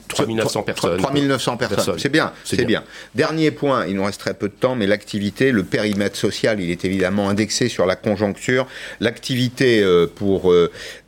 [0.09, 0.99] 3900 personnes.
[0.99, 1.99] 3900 personnes.
[1.99, 2.85] C'est bien, c'est bien.
[3.15, 6.71] Dernier point, il nous reste très peu de temps, mais l'activité, le périmètre social, il
[6.71, 8.67] est évidemment indexé sur la conjoncture.
[9.01, 10.53] L'activité euh, pour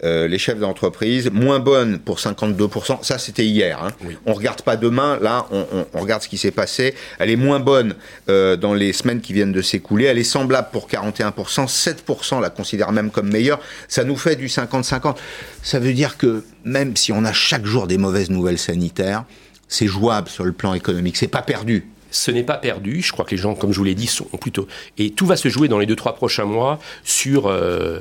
[0.03, 3.03] les chefs d'entreprise, moins bonne pour 52%.
[3.03, 3.83] Ça, c'était hier.
[3.83, 3.91] Hein.
[4.27, 5.19] On ne regarde pas demain.
[5.21, 6.95] Là, on, on regarde ce qui s'est passé.
[7.19, 7.95] Elle est moins bonne
[8.29, 10.07] euh, dans les semaines qui viennent de s'écouler.
[10.07, 13.61] Elle est semblable pour 41%, 7% la considèrent même comme meilleure.
[13.89, 15.17] Ça nous fait du 50-50.
[15.63, 19.25] Ça veut dire que même si on a chaque jour des mauvaises nouvelles sanitaires,
[19.69, 21.17] c'est jouable sur le plan économique.
[21.17, 21.87] C'est pas perdu.
[22.11, 23.03] ce n'est pas perdu.
[23.03, 24.67] Je crois que les gens, comme je vous l'ai dit, sont plutôt.
[24.97, 27.47] Et tout va se jouer dans les deux, trois prochains mois sur.
[27.47, 28.01] Euh,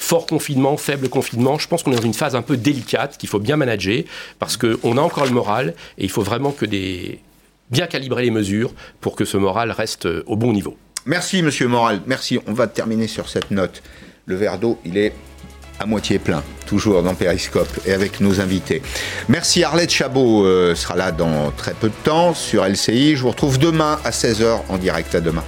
[0.00, 3.28] fort confinement, faible confinement, je pense qu'on est dans une phase un peu délicate qu'il
[3.28, 4.02] faut bien manager
[4.38, 7.20] parce qu'on a encore le moral et il faut vraiment que des
[7.70, 10.76] bien calibrer les mesures pour que ce moral reste euh, au bon niveau.
[11.06, 12.38] Merci Monsieur Moral, merci.
[12.46, 13.82] On va terminer sur cette note.
[14.26, 15.14] Le verre d'eau, il est
[15.78, 18.82] à moitié plein, toujours dans Périscope et avec nos invités.
[19.28, 23.16] Merci Arlette Chabot euh, sera là dans très peu de temps sur LCI.
[23.16, 25.14] Je vous retrouve demain à 16h en direct.
[25.14, 25.42] À demain.